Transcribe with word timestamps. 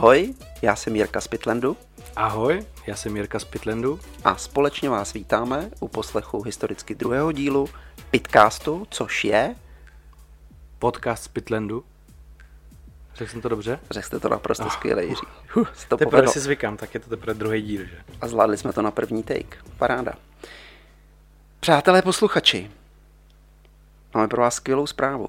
Ahoj, 0.00 0.34
já 0.62 0.76
jsem 0.76 0.96
Jirka 0.96 1.20
z 1.20 1.28
Pitlandu. 1.28 1.76
Ahoj, 2.16 2.66
já 2.86 2.96
jsem 2.96 3.16
Jirka 3.16 3.38
z 3.38 3.44
Pitlandu. 3.44 4.00
A 4.24 4.36
společně 4.36 4.90
vás 4.90 5.12
vítáme 5.12 5.70
u 5.80 5.88
poslechu 5.88 6.42
historicky 6.42 6.94
druhého 6.94 7.32
dílu 7.32 7.68
Pitcastu, 8.10 8.86
což 8.90 9.24
je... 9.24 9.54
Podcast 10.78 11.22
z 11.22 11.28
Pitlandu. 11.28 11.84
Řekl 13.14 13.30
jsem 13.30 13.40
to 13.40 13.48
dobře? 13.48 13.80
Řekl 13.90 14.06
jste 14.06 14.20
to 14.20 14.28
naprosto 14.28 14.64
oh. 14.64 14.70
skvěle, 14.70 15.04
Jiří. 15.04 15.26
Uh, 15.56 15.66
to 15.88 15.96
teprve 15.96 16.28
si 16.28 16.40
zvykám, 16.40 16.76
tak 16.76 16.94
je 16.94 17.00
to 17.00 17.10
teprve 17.10 17.34
druhý 17.34 17.62
díl, 17.62 17.84
že? 17.84 17.96
A 18.20 18.28
zvládli 18.28 18.56
jsme 18.56 18.72
to 18.72 18.82
na 18.82 18.90
první 18.90 19.22
take. 19.22 19.56
Paráda. 19.78 20.12
Přátelé 21.60 22.02
posluchači, 22.02 22.70
máme 24.14 24.28
pro 24.28 24.42
vás 24.42 24.54
skvělou 24.54 24.86
zprávu. 24.86 25.28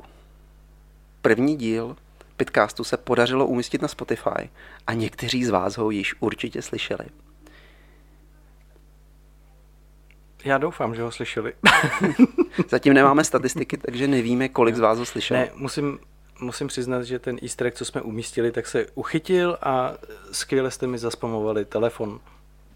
První 1.21 1.55
díl 1.55 1.95
Pitcastu 2.41 2.83
se 2.83 2.97
podařilo 2.97 3.45
umístit 3.45 3.81
na 3.81 3.87
Spotify 3.87 4.49
a 4.87 4.93
někteří 4.93 5.45
z 5.45 5.49
vás 5.49 5.77
ho 5.77 5.91
již 5.91 6.15
určitě 6.19 6.61
slyšeli. 6.61 7.05
Já 10.43 10.57
doufám, 10.57 10.95
že 10.95 11.01
ho 11.01 11.11
slyšeli. 11.11 11.53
Zatím 12.69 12.93
nemáme 12.93 13.23
statistiky, 13.23 13.77
takže 13.77 14.07
nevíme, 14.07 14.49
kolik 14.49 14.75
z 14.75 14.79
vás 14.79 14.99
ho 14.99 15.05
slyšeli. 15.05 15.39
Ne, 15.39 15.49
musím, 15.55 15.99
musím 16.39 16.67
přiznat, 16.67 17.03
že 17.03 17.19
ten 17.19 17.37
easter 17.41 17.67
egg, 17.67 17.75
co 17.75 17.85
jsme 17.85 18.01
umístili, 18.01 18.51
tak 18.51 18.67
se 18.67 18.85
uchytil 18.95 19.57
a 19.61 19.93
skvěle 20.31 20.71
jste 20.71 20.87
mi 20.87 20.97
zaspamovali 20.97 21.65
telefon. 21.65 22.19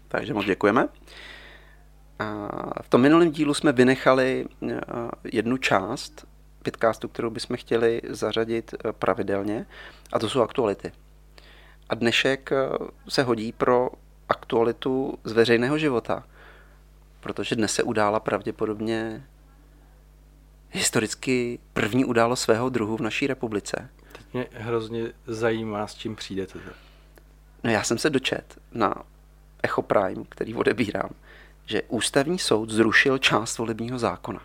Takže 0.08 0.34
moc 0.34 0.46
děkujeme. 0.46 0.88
A 2.18 2.48
v 2.82 2.88
tom 2.88 3.00
minulém 3.00 3.30
dílu 3.30 3.54
jsme 3.54 3.72
vynechali 3.72 4.46
eh, 4.70 4.80
jednu 5.24 5.56
část 5.56 6.26
pitcastu, 6.66 7.08
kterou 7.08 7.30
bychom 7.30 7.56
chtěli 7.56 8.00
zařadit 8.08 8.74
eh, 8.74 8.92
pravidelně, 8.92 9.66
a 10.12 10.18
to 10.18 10.28
jsou 10.28 10.42
aktuality. 10.42 10.92
A 11.88 11.94
dnešek 11.94 12.52
eh, 12.52 12.56
se 13.08 13.22
hodí 13.22 13.52
pro 13.52 13.90
aktualitu 14.28 15.18
z 15.24 15.32
veřejného 15.32 15.78
života, 15.78 16.24
protože 17.20 17.56
dnes 17.56 17.74
se 17.74 17.82
udála 17.82 18.20
pravděpodobně 18.20 19.26
historicky 20.70 21.58
první 21.72 22.04
událo 22.04 22.36
svého 22.36 22.68
druhu 22.68 22.96
v 22.96 23.00
naší 23.00 23.26
republice. 23.26 23.88
Teď 24.12 24.26
mě 24.32 24.46
hrozně 24.52 25.12
zajímá, 25.26 25.86
s 25.86 25.94
čím 25.94 26.16
přijdete. 26.16 26.58
No 27.64 27.70
já 27.70 27.82
jsem 27.82 27.98
se 27.98 28.10
dočet 28.10 28.58
na 28.72 28.94
Echo 29.62 29.82
Prime, 29.82 30.24
který 30.28 30.54
odebírám, 30.54 31.10
že 31.66 31.82
ústavní 31.88 32.38
soud 32.38 32.70
zrušil 32.70 33.18
část 33.18 33.58
volebního 33.58 33.98
zákona. 33.98 34.42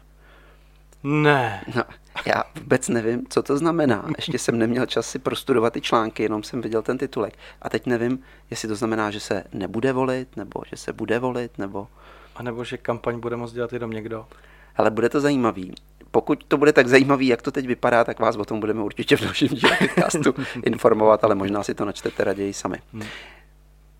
Ne. 1.03 1.63
No, 1.75 1.83
já 2.25 2.43
vůbec 2.59 2.89
nevím, 2.89 3.27
co 3.29 3.43
to 3.43 3.57
znamená. 3.57 4.05
Ještě 4.17 4.39
jsem 4.39 4.57
neměl 4.57 4.85
čas 4.85 5.09
si 5.09 5.19
prostudovat 5.19 5.73
ty 5.73 5.81
články, 5.81 6.23
jenom 6.23 6.43
jsem 6.43 6.61
viděl 6.61 6.81
ten 6.81 6.97
titulek. 6.97 7.33
A 7.61 7.69
teď 7.69 7.85
nevím, 7.85 8.19
jestli 8.49 8.67
to 8.67 8.75
znamená, 8.75 9.11
že 9.11 9.19
se 9.19 9.43
nebude 9.53 9.93
volit, 9.93 10.37
nebo 10.37 10.61
že 10.69 10.77
se 10.77 10.93
bude 10.93 11.19
volit, 11.19 11.57
nebo... 11.57 11.87
A 12.35 12.43
nebo 12.43 12.63
že 12.63 12.77
kampaň 12.77 13.19
bude 13.19 13.35
moct 13.35 13.53
dělat 13.53 13.73
jenom 13.73 13.91
někdo. 13.91 14.27
Ale 14.75 14.91
bude 14.91 15.09
to 15.09 15.21
zajímavý. 15.21 15.73
Pokud 16.11 16.43
to 16.43 16.57
bude 16.57 16.73
tak 16.73 16.87
zajímavý, 16.87 17.27
jak 17.27 17.41
to 17.41 17.51
teď 17.51 17.67
vypadá, 17.67 18.03
tak 18.03 18.19
vás 18.19 18.35
o 18.35 18.45
tom 18.45 18.59
budeme 18.59 18.81
určitě 18.81 19.17
v 19.17 19.21
dalším 19.21 19.47
díle 19.47 19.77
podcastu 19.77 20.33
informovat, 20.65 21.23
ale 21.23 21.35
možná 21.35 21.63
si 21.63 21.73
to 21.73 21.85
načtete 21.85 22.23
raději 22.23 22.53
sami. 22.53 22.77
Hmm. 22.93 23.03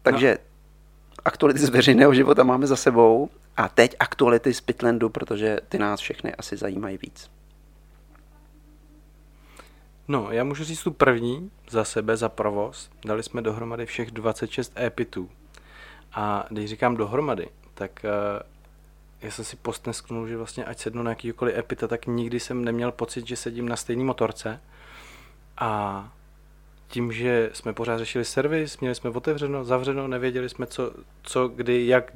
Takže 0.02 0.38
no. 0.39 1.16
aktuality 1.26 1.59
z 1.59 1.70
veřejného 1.70 2.14
života 2.14 2.44
máme 2.44 2.67
za 2.67 2.76
sebou 2.76 3.30
a 3.58 3.70
teď 3.70 3.95
aktuality 4.00 4.54
z 4.54 4.62
Pitlandu, 4.62 5.09
protože 5.09 5.59
ty 5.70 5.80
nás 5.80 6.00
všechny 6.00 6.36
asi 6.36 6.58
zajímají 6.58 7.00
víc. 7.02 7.30
No, 10.11 10.32
já 10.32 10.44
můžu 10.44 10.64
říct 10.64 10.83
tu 10.83 10.92
první 10.92 11.52
za 11.70 11.83
sebe, 11.83 12.17
za 12.17 12.30
provoz. 12.30 12.89
Dali 13.05 13.23
jsme 13.23 13.42
dohromady 13.42 13.86
všech 13.86 14.11
26 14.11 14.80
epitů. 14.80 15.30
A 16.14 16.45
když 16.49 16.70
říkám 16.70 16.98
dohromady, 16.98 17.49
tak 17.73 17.92
uh, 18.04 18.42
já 19.21 19.32
jsem 19.32 19.45
si 19.45 19.55
postnesknul, 19.55 20.27
že 20.27 20.38
vlastně 20.38 20.66
ať 20.66 20.80
sednu 20.80 21.04
na 21.04 21.11
jakýkoliv 21.11 21.58
epita, 21.58 21.88
tak 21.88 22.08
nikdy 22.08 22.39
jsem 22.39 22.66
neměl 22.66 22.92
pocit, 22.92 23.27
že 23.27 23.36
sedím 23.36 23.70
na 23.70 23.76
stejné 23.76 24.04
motorce. 24.04 24.60
A 25.58 26.11
tím, 26.88 27.11
že 27.11 27.50
jsme 27.54 27.73
pořád 27.73 27.98
řešili 27.98 28.26
servis, 28.26 28.80
měli 28.80 28.95
jsme 28.95 29.10
otevřeno, 29.10 29.64
zavřeno, 29.64 30.08
nevěděli 30.08 30.50
jsme, 30.50 30.67
co, 30.67 30.92
co 31.23 31.48
kdy, 31.48 31.88
jak 31.88 32.11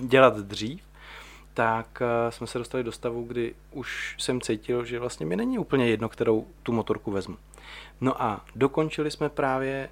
dělat 0.00 0.36
dřív, 0.36 0.82
tak 1.54 2.02
eh, 2.02 2.32
jsme 2.32 2.46
se 2.46 2.58
dostali 2.58 2.84
do 2.84 2.92
stavu, 2.92 3.24
kdy 3.24 3.54
už 3.70 4.16
jsem 4.18 4.40
cítil, 4.40 4.84
že 4.84 4.98
vlastně 4.98 5.26
mi 5.26 5.36
není 5.36 5.58
úplně 5.58 5.86
jedno, 5.86 6.08
kterou 6.08 6.46
tu 6.62 6.72
motorku 6.72 7.10
vezmu. 7.10 7.36
No 8.00 8.22
a 8.22 8.44
dokončili 8.56 9.10
jsme 9.10 9.28
právě 9.28 9.88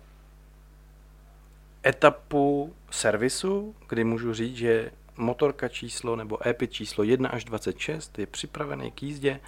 etapu 1.87 2.75
servisu, 2.91 3.75
kdy 3.89 4.05
můžu 4.05 4.34
říct, 4.34 4.56
že 4.56 4.91
motorka 5.17 5.69
číslo 5.69 6.17
nebo 6.17 6.47
EP 6.49 6.71
číslo 6.71 7.05
1 7.05 7.28
až 7.28 7.45
26 7.45 8.19
je 8.19 8.27
připravený 8.27 8.91
k 8.91 9.03
jízdě 9.03 9.41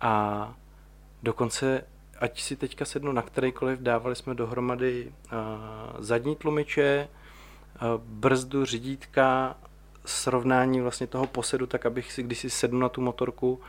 a 0.00 0.54
dokonce, 1.22 1.84
ať 2.18 2.40
si 2.40 2.56
teďka 2.56 2.84
sednu 2.84 3.12
na 3.12 3.22
kterýkoliv, 3.22 3.78
dávali 3.78 4.16
jsme 4.16 4.34
dohromady 4.34 5.06
uh, 5.06 5.38
zadní 5.98 6.36
tlumiče, 6.36 7.08
uh, 7.08 8.02
brzdu, 8.02 8.64
řídítka 8.64 9.56
srovnání 10.08 10.80
vlastně 10.80 11.06
toho 11.06 11.26
posedu, 11.26 11.66
tak 11.66 11.86
abych 11.86 12.12
si, 12.12 12.22
když 12.22 12.38
si 12.38 12.50
sednu 12.50 12.78
na 12.78 12.88
tu 12.88 13.00
motorku, 13.00 13.60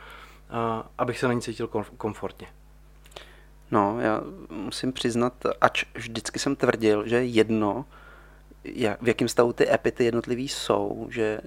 a, 0.50 0.88
abych 0.98 1.18
se 1.18 1.26
na 1.26 1.32
ní 1.32 1.40
cítil 1.40 1.66
komfortně. 1.96 2.46
No, 3.70 4.00
já 4.00 4.20
musím 4.50 4.92
přiznat, 4.92 5.32
ač 5.60 5.84
vždycky 5.94 6.38
jsem 6.38 6.56
tvrdil, 6.56 7.06
že 7.06 7.24
jedno, 7.24 7.84
jak, 8.64 9.02
v 9.02 9.08
jakém 9.08 9.28
stavu 9.28 9.52
ty 9.52 9.72
epity 9.72 10.04
jednotlivý 10.04 10.48
jsou, 10.48 11.06
že 11.10 11.40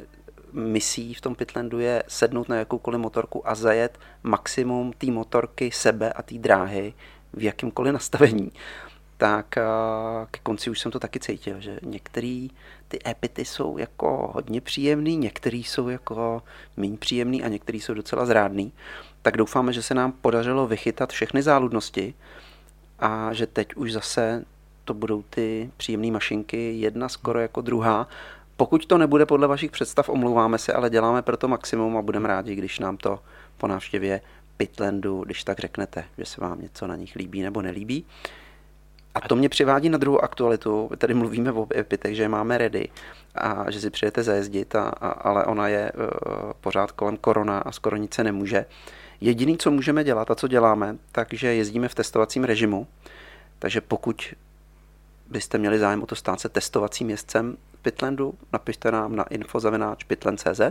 misí 0.52 1.14
v 1.14 1.22
tom 1.22 1.36
Pitlandu 1.36 1.80
je 1.80 2.04
sednout 2.08 2.50
na 2.50 2.56
jakoukoliv 2.56 3.02
motorku 3.02 3.48
a 3.50 3.56
zajet 3.56 4.00
maximum 4.24 4.94
té 4.94 5.08
motorky, 5.08 5.72
sebe 5.72 6.14
a 6.14 6.22
té 6.22 6.36
dráhy 6.36 6.94
v 7.34 7.44
jakýmkoliv 7.44 7.94
nastavení 7.94 8.52
tak 9.24 9.48
ke 10.32 10.40
konci 10.44 10.70
už 10.70 10.80
jsem 10.80 10.92
to 10.92 11.00
taky 11.00 11.20
cítil, 11.20 11.56
že 11.60 11.80
některé 11.82 12.48
ty 12.88 13.00
epity 13.08 13.46
jsou 13.46 13.78
jako 13.78 14.32
hodně 14.34 14.62
příjemný, 14.62 15.18
některé 15.18 15.58
jsou 15.58 15.90
jako 15.90 16.44
méně 16.78 16.98
příjemný 16.98 17.44
a 17.44 17.48
některé 17.48 17.78
jsou 17.78 17.94
docela 17.94 18.26
zrádný. 18.26 18.72
Tak 19.22 19.38
doufáme, 19.38 19.74
že 19.74 19.82
se 19.82 19.94
nám 19.94 20.12
podařilo 20.12 20.68
vychytat 20.68 21.12
všechny 21.12 21.44
záludnosti 21.44 22.14
a 23.00 23.34
že 23.34 23.48
teď 23.48 23.76
už 23.76 23.94
zase 23.94 24.46
to 24.86 24.94
budou 24.94 25.22
ty 25.22 25.72
příjemné 25.78 26.12
mašinky, 26.12 26.78
jedna 26.78 27.10
skoro 27.10 27.40
jako 27.40 27.62
druhá. 27.62 28.08
Pokud 28.58 28.86
to 28.86 28.98
nebude 28.98 29.26
podle 29.26 29.48
vašich 29.48 29.72
představ, 29.72 30.10
omlouváme 30.10 30.58
se, 30.58 30.74
ale 30.74 30.90
děláme 30.90 31.22
pro 31.22 31.38
to 31.38 31.48
maximum 31.48 31.98
a 31.98 32.02
budeme 32.02 32.28
rádi, 32.28 32.56
když 32.56 32.80
nám 32.80 32.98
to 32.98 33.20
po 33.58 33.68
návštěvě 33.68 34.22
Pitlandu, 34.58 35.24
když 35.26 35.44
tak 35.44 35.60
řeknete, 35.60 36.04
že 36.18 36.26
se 36.26 36.42
vám 36.42 36.62
něco 36.62 36.88
na 36.88 36.96
nich 36.96 37.16
líbí 37.16 37.42
nebo 37.42 37.62
nelíbí. 37.62 38.06
A 39.16 39.28
to 39.28 39.36
mě 39.36 39.50
přivádí 39.50 39.90
na 39.90 39.98
druhou 39.98 40.24
aktualitu. 40.24 40.90
Tady 40.98 41.14
mluvíme 41.14 41.52
o 41.52 41.68
epitech, 41.76 42.16
že 42.16 42.28
máme 42.28 42.58
ready 42.58 42.90
a 43.36 43.72
že 43.72 43.80
si 43.80 43.90
přijete 43.90 44.24
zajezdit, 44.24 44.76
a, 44.76 44.84
a, 44.84 45.10
ale 45.10 45.46
ona 45.46 45.68
je 45.68 45.92
uh, 45.92 46.54
pořád 46.62 46.92
kolem 46.92 47.18
korona 47.18 47.60
a 47.60 47.72
skoro 47.72 47.98
nic 47.98 48.14
se 48.14 48.24
nemůže. 48.24 48.66
Jediný, 49.22 49.58
co 49.58 49.72
můžeme 49.72 50.04
dělat 50.04 50.32
a 50.32 50.36
co 50.36 50.48
děláme, 50.48 50.98
takže 51.12 51.54
jezdíme 51.54 51.88
v 51.88 51.96
testovacím 51.96 52.44
režimu. 52.44 52.88
Takže 53.60 53.82
pokud 53.82 54.34
byste 55.30 55.58
měli 55.58 55.80
zájem 55.80 56.04
o 56.04 56.06
to 56.06 56.16
stát 56.16 56.40
se 56.40 56.50
testovacím 56.50 57.08
městcem 57.08 57.58
Pitlandu, 57.82 58.34
napište 58.54 58.92
nám 58.92 59.16
na 59.16 59.24
info.pitland.cz 59.24 60.62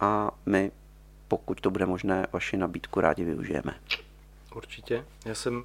a 0.00 0.30
my, 0.46 0.70
pokud 1.28 1.60
to 1.60 1.70
bude 1.70 1.86
možné, 1.86 2.26
vaši 2.32 2.56
nabídku 2.56 3.00
rádi 3.00 3.24
využijeme. 3.24 3.74
Určitě. 4.54 5.04
Já 5.24 5.34
jsem 5.34 5.64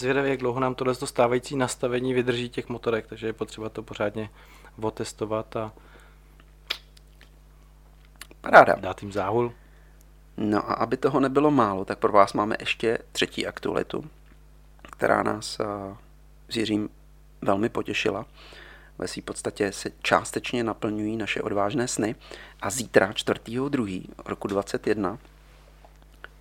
zvědavý, 0.00 0.30
jak 0.30 0.40
dlouho 0.40 0.60
nám 0.60 0.74
tohle 0.74 0.94
stávající 0.94 1.56
nastavení 1.56 2.14
vydrží 2.14 2.48
těch 2.48 2.68
motorek, 2.68 3.06
takže 3.06 3.26
je 3.26 3.32
potřeba 3.32 3.68
to 3.68 3.82
pořádně 3.82 4.30
otestovat 4.82 5.56
a 5.56 5.72
Paráda. 8.40 8.74
dát 8.74 9.02
jim 9.02 9.12
záhul. 9.12 9.52
No 10.36 10.70
a 10.70 10.74
aby 10.74 10.96
toho 10.96 11.20
nebylo 11.20 11.50
málo, 11.50 11.84
tak 11.84 11.98
pro 11.98 12.12
vás 12.12 12.32
máme 12.32 12.56
ještě 12.60 12.98
třetí 13.12 13.46
aktualitu, 13.46 14.10
která 14.82 15.22
nás 15.22 15.58
s 16.48 16.56
Jiřím 16.56 16.88
velmi 17.42 17.68
potěšila. 17.68 18.26
Ve 18.98 19.08
své 19.08 19.22
podstatě 19.22 19.72
se 19.72 19.90
částečně 20.02 20.64
naplňují 20.64 21.16
naše 21.16 21.42
odvážné 21.42 21.88
sny 21.88 22.14
a 22.62 22.70
zítra 22.70 23.12
4.2. 23.12 24.04
roku 24.24 24.48
2021 24.48 25.18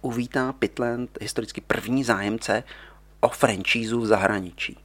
uvítá 0.02 0.54
Pitland 0.54 1.18
historicky 1.22 1.62
první 1.62 2.04
zájemce 2.04 2.64
o 3.20 3.30
franšízu 3.30 4.02
v 4.02 4.06
zahraničí. 4.06 4.78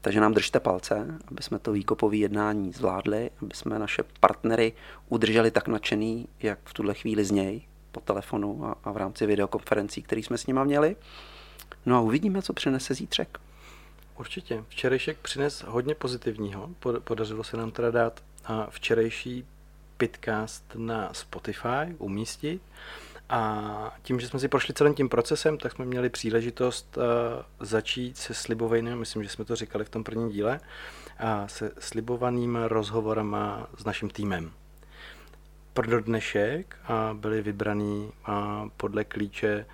Takže 0.00 0.20
nám 0.20 0.34
držte 0.34 0.60
palce, 0.60 1.18
aby 1.28 1.42
jsme 1.42 1.58
to 1.58 1.72
výkopové 1.72 2.16
jednání 2.16 2.72
zvládli, 2.72 3.30
aby 3.42 3.54
jsme 3.54 3.78
naše 3.78 4.02
partnery 4.20 4.72
udrželi 5.08 5.50
tak 5.50 5.68
nadšený, 5.68 6.28
jak 6.42 6.58
v 6.64 6.74
tuhle 6.74 6.94
chvíli 6.94 7.24
z 7.24 7.30
něj, 7.30 7.62
po 7.92 8.00
telefonu 8.00 8.66
a, 8.66 8.76
a 8.84 8.92
v 8.92 8.96
rámci 8.96 9.26
videokonferencí, 9.26 10.02
který 10.02 10.22
jsme 10.22 10.38
s 10.38 10.46
nimi 10.46 10.60
měli. 10.64 10.96
No 11.86 11.96
a 11.96 12.00
uvidíme, 12.00 12.42
co 12.42 12.52
přinese 12.52 12.94
zítřek. 12.94 13.40
Určitě. 14.18 14.64
Včerejšek 14.68 15.18
přines 15.18 15.64
hodně 15.66 15.94
pozitivního. 15.94 16.70
Podařilo 17.04 17.44
se 17.44 17.56
nám 17.56 17.70
teda 17.70 17.90
dát 17.90 18.22
včerejší 18.68 19.44
pitcast 19.96 20.64
na 20.74 21.08
Spotify 21.12 21.94
umístit. 21.98 22.62
A 23.30 23.94
tím, 24.02 24.20
že 24.20 24.28
jsme 24.28 24.40
si 24.40 24.48
prošli 24.48 24.74
celým 24.74 24.94
tím 24.94 25.08
procesem, 25.08 25.58
tak 25.58 25.72
jsme 25.72 25.84
měli 25.84 26.08
příležitost 26.08 26.98
začít 27.60 28.16
se 28.16 28.34
slibovaným, 28.34 28.98
myslím, 28.98 29.22
že 29.22 29.28
jsme 29.28 29.44
to 29.44 29.56
říkali 29.56 29.84
v 29.84 29.88
tom 29.88 30.04
prvním 30.04 30.28
díle, 30.28 30.60
a 31.18 31.48
se 31.48 31.70
slibovaným 31.78 32.56
rozhovorem 32.56 33.36
s 33.78 33.84
naším 33.84 34.10
týmem. 34.10 34.50
Pro 35.72 36.00
dnešek 36.00 36.76
byli 37.12 37.42
vybraný 37.42 38.12
podle 38.76 39.04
klíče 39.04 39.66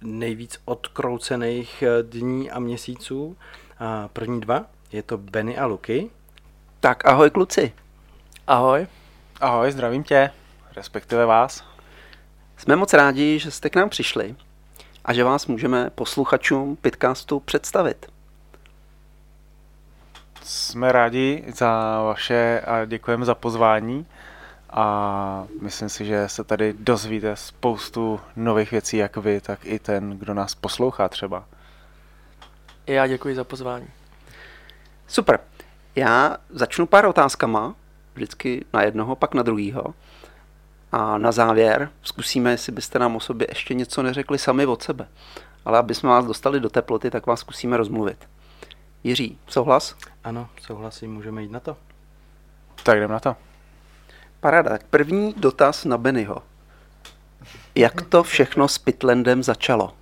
nejvíc 0.00 0.60
odkroucených 0.64 1.82
eh, 1.82 2.02
dní 2.02 2.50
a 2.50 2.58
měsíců. 2.58 3.36
První 4.12 4.40
dva 4.40 4.64
je 4.92 5.02
to 5.02 5.18
Benny 5.18 5.58
a 5.58 5.66
Luky. 5.66 6.10
Tak 6.80 7.06
ahoj 7.06 7.30
kluci. 7.30 7.72
Ahoj. 8.46 8.86
Ahoj, 9.40 9.72
zdravím 9.72 10.04
tě, 10.04 10.30
respektive 10.76 11.26
vás. 11.26 11.75
Jsme 12.66 12.76
moc 12.76 12.92
rádi, 12.92 13.38
že 13.38 13.50
jste 13.50 13.70
k 13.70 13.76
nám 13.76 13.88
přišli 13.88 14.34
a 15.04 15.12
že 15.12 15.24
vás 15.24 15.46
můžeme 15.46 15.90
posluchačům 15.90 16.76
Pitcastu 16.76 17.40
představit. 17.40 18.06
Jsme 20.42 20.92
rádi 20.92 21.44
za 21.56 22.02
vaše 22.02 22.60
a 22.60 22.84
děkujeme 22.84 23.24
za 23.24 23.34
pozvání 23.34 24.06
a 24.70 25.46
myslím 25.62 25.88
si, 25.88 26.04
že 26.04 26.28
se 26.28 26.44
tady 26.44 26.74
dozvíte 26.78 27.36
spoustu 27.36 28.20
nových 28.36 28.70
věcí, 28.70 28.96
jak 28.96 29.16
vy, 29.16 29.40
tak 29.40 29.58
i 29.62 29.78
ten, 29.78 30.18
kdo 30.18 30.34
nás 30.34 30.54
poslouchá 30.54 31.08
třeba. 31.08 31.44
Já 32.86 33.06
děkuji 33.06 33.34
za 33.34 33.44
pozvání. 33.44 33.88
Super. 35.06 35.40
Já 35.96 36.36
začnu 36.50 36.86
pár 36.86 37.06
otázkama, 37.06 37.74
vždycky 38.14 38.64
na 38.72 38.82
jednoho, 38.82 39.16
pak 39.16 39.34
na 39.34 39.42
druhýho. 39.42 39.94
A 40.96 41.18
na 41.18 41.32
závěr 41.32 41.90
zkusíme, 42.02 42.50
jestli 42.50 42.72
byste 42.72 42.98
nám 42.98 43.16
o 43.16 43.20
sobě 43.20 43.46
ještě 43.50 43.74
něco 43.74 44.02
neřekli 44.02 44.38
sami 44.38 44.66
od 44.66 44.82
sebe. 44.82 45.08
Ale 45.64 45.78
aby 45.78 45.94
jsme 45.94 46.08
vás 46.08 46.24
dostali 46.24 46.60
do 46.60 46.70
teploty, 46.70 47.10
tak 47.10 47.26
vás 47.26 47.40
zkusíme 47.40 47.76
rozmluvit. 47.76 48.28
Jiří, 49.04 49.38
souhlas? 49.46 49.96
Ano, 50.24 50.48
souhlasím, 50.62 51.14
můžeme 51.14 51.42
jít 51.42 51.50
na 51.50 51.60
to. 51.60 51.76
Tak 52.82 52.96
jdem 52.96 53.10
na 53.10 53.20
to. 53.20 53.36
Parada. 54.40 54.70
Tak 54.70 54.82
první 54.84 55.34
dotaz 55.36 55.84
na 55.84 55.98
Bennyho. 55.98 56.42
Jak 57.74 58.02
to 58.02 58.22
všechno 58.22 58.68
s 58.68 58.78
Pitlandem 58.78 59.42
začalo? 59.42 59.94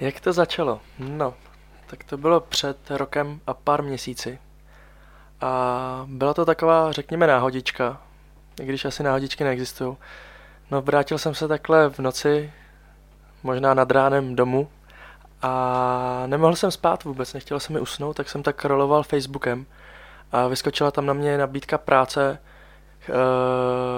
Jak 0.00 0.20
to 0.20 0.32
začalo? 0.32 0.80
No, 0.98 1.34
tak 1.86 2.04
to 2.04 2.16
bylo 2.16 2.40
před 2.40 2.90
rokem 2.90 3.40
a 3.46 3.54
pár 3.54 3.82
měsíci. 3.82 4.38
A 5.40 6.04
byla 6.08 6.34
to 6.34 6.44
taková, 6.44 6.92
řekněme, 6.92 7.26
náhodička, 7.26 8.00
i 8.60 8.64
když 8.66 8.84
asi 8.84 9.02
náhodičky 9.02 9.44
neexistují. 9.44 9.96
No, 10.70 10.82
vrátil 10.82 11.18
jsem 11.18 11.34
se 11.34 11.48
takhle 11.48 11.90
v 11.90 11.98
noci, 11.98 12.52
možná 13.42 13.74
nad 13.74 13.90
ránem 13.90 14.36
domů 14.36 14.68
a 15.42 16.22
nemohl 16.26 16.56
jsem 16.56 16.70
spát 16.70 17.04
vůbec, 17.04 17.32
nechtěl 17.32 17.60
jsem 17.60 17.74
mi 17.74 17.80
usnout, 17.80 18.16
tak 18.16 18.28
jsem 18.28 18.42
tak 18.42 18.64
roloval 18.64 19.02
Facebookem 19.02 19.66
a 20.32 20.46
vyskočila 20.46 20.90
tam 20.90 21.06
na 21.06 21.12
mě 21.12 21.38
nabídka 21.38 21.78
práce 21.78 22.38
uh, 23.08 23.14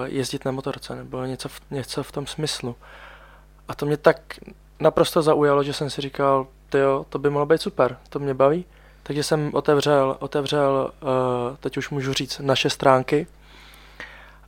jezdit 0.05 0.45
na 0.45 0.53
motorce, 0.53 0.97
nebo 0.97 1.25
něco 1.25 1.49
v, 1.49 1.61
něco 1.71 2.03
v 2.03 2.13
tom 2.13 2.27
smyslu. 2.27 2.77
A 3.69 3.75
to 3.75 3.87
mě 3.87 3.97
tak 3.97 4.17
naprosto 4.81 5.23
zaujalo, 5.23 5.63
že 5.63 5.73
jsem 5.73 5.91
si 5.91 6.01
říkal, 6.01 6.47
jo, 6.75 7.07
to 7.09 7.19
by 7.19 7.31
mohlo 7.31 7.47
být 7.47 7.63
super, 7.63 7.97
to 8.09 8.19
mě 8.19 8.35
baví. 8.35 8.65
Takže 9.03 9.23
jsem 9.23 9.51
otevřel, 9.55 10.17
otevřel 10.19 10.93
uh, 11.03 11.09
teď 11.57 11.77
už 11.77 11.91
můžu 11.91 12.13
říct, 12.13 12.39
naše 12.39 12.71
stránky 12.71 13.27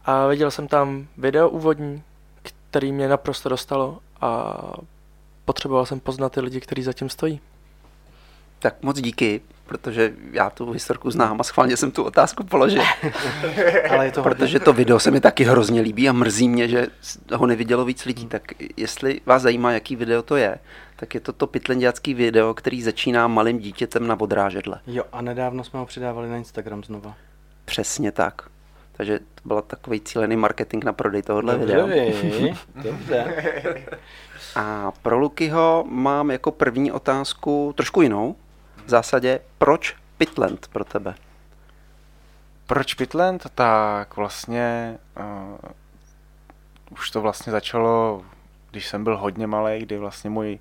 a 0.06 0.26
viděl 0.26 0.50
jsem 0.50 0.68
tam 0.68 1.06
video 1.18 1.48
úvodní, 1.48 2.02
který 2.70 2.92
mě 2.92 3.08
naprosto 3.08 3.48
dostalo 3.48 3.98
a 4.20 4.56
potřeboval 5.44 5.86
jsem 5.86 6.00
poznat 6.00 6.32
ty 6.32 6.40
lidi, 6.40 6.60
kteří 6.60 6.82
zatím 6.82 7.08
stojí. 7.08 7.40
Tak 8.58 8.82
moc 8.82 9.00
díky, 9.00 9.40
protože 9.66 10.12
já 10.32 10.50
tu 10.50 10.70
historku 10.70 11.10
znám 11.10 11.40
a 11.40 11.44
schválně 11.44 11.76
jsem 11.76 11.90
tu 11.90 12.02
otázku 12.02 12.44
položil. 12.44 12.82
Ale 13.90 14.04
je 14.04 14.12
to 14.12 14.22
protože 14.22 14.60
to 14.60 14.72
video 14.72 14.98
se 15.00 15.10
mi 15.10 15.20
taky 15.20 15.44
hrozně 15.44 15.80
líbí 15.80 16.08
a 16.08 16.12
mrzí 16.12 16.48
mě, 16.48 16.68
že 16.68 16.86
ho 17.32 17.46
nevidělo 17.46 17.84
víc 17.84 18.04
lidí. 18.04 18.26
Tak 18.26 18.42
jestli 18.76 19.20
vás 19.26 19.42
zajímá, 19.42 19.72
jaký 19.72 19.96
video 19.96 20.22
to 20.22 20.36
je, 20.36 20.58
tak 20.96 21.14
je 21.14 21.20
to 21.20 21.32
to 21.32 21.46
pytlendiacký 21.46 22.14
video, 22.14 22.54
který 22.54 22.82
začíná 22.82 23.28
malým 23.28 23.58
dítětem 23.58 24.06
na 24.06 24.16
podrážedle. 24.16 24.80
Jo, 24.86 25.04
a 25.12 25.22
nedávno 25.22 25.64
jsme 25.64 25.78
ho 25.78 25.86
přidávali 25.86 26.28
na 26.28 26.36
Instagram 26.36 26.84
znova. 26.84 27.14
Přesně 27.64 28.12
tak. 28.12 28.48
Takže 28.96 29.18
to 29.18 29.40
byl 29.44 29.62
takový 29.62 30.00
cílený 30.00 30.36
marketing 30.36 30.84
na 30.84 30.92
prodej 30.92 31.22
tohohle 31.22 31.58
videa. 31.58 31.86
Dobře. 32.74 33.44
A 34.56 34.92
pro 35.02 35.18
Lukyho 35.18 35.84
mám 35.88 36.30
jako 36.30 36.52
první 36.52 36.92
otázku 36.92 37.74
trošku 37.76 38.02
jinou. 38.02 38.36
V 38.86 38.90
zásadě, 38.90 39.40
proč 39.58 39.96
Pitland 40.18 40.68
pro 40.68 40.84
tebe? 40.84 41.14
Proč 42.66 42.94
Pitland? 42.94 43.46
Tak 43.54 44.16
vlastně 44.16 44.98
uh, 45.16 45.70
už 46.90 47.10
to 47.10 47.20
vlastně 47.20 47.52
začalo, 47.52 48.22
když 48.70 48.86
jsem 48.86 49.04
byl 49.04 49.16
hodně 49.16 49.46
malý, 49.46 49.78
kdy 49.78 49.98
vlastně 49.98 50.30
můj, 50.30 50.58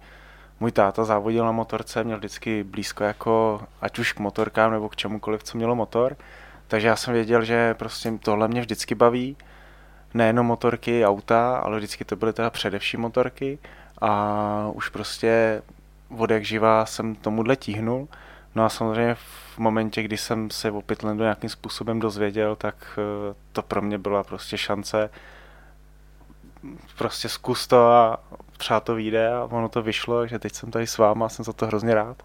můj 0.60 0.72
táta 0.72 1.04
závodil 1.04 1.46
na 1.46 1.52
motorce, 1.52 2.04
měl 2.04 2.18
vždycky 2.18 2.64
blízko 2.64 3.04
jako 3.04 3.62
ať 3.82 4.00
už 4.00 4.14
k 4.14 4.20
motorkám 4.20 4.72
nebo 4.72 4.90
k 4.90 4.96
čemukoliv, 4.96 5.44
co 5.44 5.58
mělo 5.58 5.76
motor. 5.76 6.18
Takže 6.68 6.88
já 6.88 6.96
jsem 6.96 7.14
věděl, 7.14 7.44
že 7.44 7.74
prostě 7.74 8.12
tohle 8.20 8.48
mě 8.48 8.62
vždycky 8.62 8.96
baví. 8.96 9.38
Nejenom 10.14 10.46
motorky, 10.46 11.06
auta, 11.06 11.58
ale 11.58 11.78
vždycky 11.78 12.06
to 12.06 12.16
byly 12.16 12.34
teda 12.34 12.50
především 12.50 13.00
motorky. 13.00 13.60
A 14.02 14.72
už 14.74 14.90
prostě 14.90 15.62
od 16.18 16.32
jak 16.32 16.46
živá 16.46 16.86
jsem 16.86 17.16
tomuhle 17.16 17.56
tíhnul. 17.56 18.08
No 18.56 18.66
a 18.66 18.70
samozřejmě 18.70 19.16
v 19.16 19.58
momentě, 19.58 20.04
kdy 20.04 20.18
jsem 20.18 20.50
se 20.50 20.72
o 20.72 20.82
Pitlandu 20.82 21.24
nějakým 21.24 21.50
způsobem 21.50 22.00
dozvěděl, 22.00 22.56
tak 22.56 22.76
eh, 22.98 23.36
to 23.52 23.62
pro 23.62 23.82
mě 23.82 23.98
byla 23.98 24.24
prostě 24.24 24.58
šance 24.58 25.10
prostě 26.98 27.30
zkus 27.30 27.68
to 27.68 27.88
a 27.88 28.20
třeba 28.58 28.80
to 28.80 28.96
vyjde 28.96 29.34
a 29.34 29.44
ono 29.44 29.70
to 29.70 29.82
vyšlo, 29.82 30.28
že 30.28 30.40
teď 30.40 30.54
jsem 30.54 30.72
tady 30.72 30.88
s 30.88 30.98
váma 30.98 31.26
a 31.26 31.30
jsem 31.30 31.46
za 31.46 31.54
to 31.54 31.68
hrozně 31.68 31.96
rád. 31.96 32.24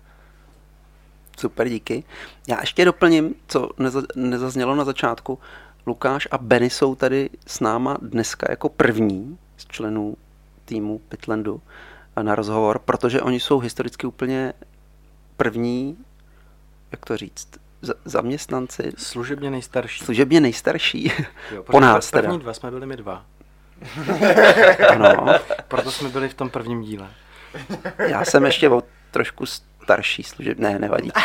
Super, 1.41 1.69
díky. 1.69 2.05
Já 2.49 2.61
ještě 2.61 2.85
doplním, 2.85 3.35
co 3.47 3.71
nezaznělo 4.17 4.75
na 4.75 4.85
začátku. 4.85 5.39
Lukáš 5.87 6.29
a 6.31 6.39
Benny 6.39 6.71
jsou 6.71 6.95
tady 6.95 7.31
s 7.47 7.61
náma 7.61 7.99
dneska 8.03 8.47
jako 8.51 8.69
první 8.69 9.39
z 9.57 9.67
členů 9.67 10.17
týmu 10.65 10.99
Pitlandu 10.99 11.61
na 12.23 12.35
rozhovor, 12.35 12.79
protože 12.79 13.21
oni 13.23 13.41
jsou 13.41 13.59
historicky 13.59 14.07
úplně 14.07 14.53
první, 15.37 15.97
jak 16.93 17.07
to 17.07 17.17
říct, 17.17 17.49
zaměstnanci. 18.05 18.93
Služebně 18.97 19.51
nejstarší. 19.51 20.05
Služebně 20.05 20.41
nejstarší. 20.41 21.13
Jo, 21.51 21.63
po 21.71 21.81
nás 21.81 22.11
první 22.11 22.29
teda. 22.29 22.43
dva 22.43 22.55
jsme 22.55 22.71
byli 22.71 22.87
my 22.87 22.97
dva. 22.97 23.25
ano. 24.91 25.35
Proto 25.69 25.91
jsme 25.91 26.09
byli 26.09 26.29
v 26.29 26.35
tom 26.35 26.51
prvním 26.51 26.83
díle. 26.83 27.11
Já 27.99 28.25
jsem 28.25 28.45
ještě 28.45 28.69
o 28.69 28.83
trošku 29.11 29.47
starší 29.83 30.23
služeb, 30.23 30.59
ne, 30.59 30.79
nevadí. 30.79 31.11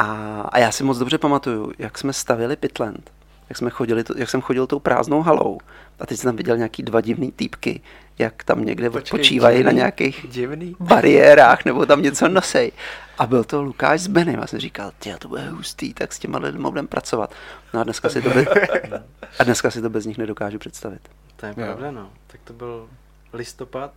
A, 0.00 0.40
a 0.52 0.58
já 0.58 0.72
si 0.72 0.84
moc 0.84 0.98
dobře 0.98 1.18
pamatuju, 1.18 1.72
jak 1.78 1.98
jsme 1.98 2.12
stavili 2.12 2.56
Pitland, 2.56 3.10
jak, 3.48 3.58
jsme 3.58 3.70
chodili, 3.70 4.04
jak 4.16 4.30
jsem 4.30 4.40
chodil 4.40 4.66
tou 4.66 4.78
prázdnou 4.78 5.22
halou 5.22 5.58
a 6.00 6.06
teď 6.06 6.18
jsem 6.18 6.28
tam 6.28 6.36
viděl 6.36 6.56
nějaký 6.56 6.82
dva 6.82 7.00
divný 7.00 7.32
týpky, 7.32 7.80
jak 8.18 8.44
tam 8.44 8.64
někde 8.64 8.90
Počkej, 8.90 9.02
odpočívají 9.02 9.62
na 9.62 9.72
nějakých 9.72 10.26
divný? 10.30 10.76
bariérách 10.80 11.64
nebo 11.64 11.86
tam 11.86 12.02
něco 12.02 12.28
nosej. 12.28 12.72
A 13.18 13.26
byl 13.26 13.44
to 13.44 13.62
Lukáš 13.62 14.00
s 14.00 14.06
Benem 14.06 14.40
a 14.40 14.46
jsem 14.46 14.58
říkal, 14.60 14.92
ty 14.98 15.14
to 15.18 15.28
bude 15.28 15.48
hustý, 15.48 15.94
tak 15.94 16.12
s 16.12 16.18
těma 16.18 16.38
lidmi 16.38 16.62
budeme 16.70 16.88
pracovat. 16.88 17.34
No 17.74 17.80
a 17.80 17.84
dneska 17.84 18.08
si 18.08 18.22
to 18.22 18.30
bez, 18.30 18.48
a 19.38 19.44
dneska 19.44 19.70
si 19.70 19.82
to 19.82 19.90
bez 19.90 20.04
nich 20.06 20.18
nedokážu 20.18 20.58
představit. 20.58 21.00
To 21.36 21.46
je 21.46 21.54
pravda, 21.54 21.90
no. 21.90 22.10
Tak 22.26 22.40
to 22.44 22.52
byl 22.52 22.88
listopad 23.32 23.92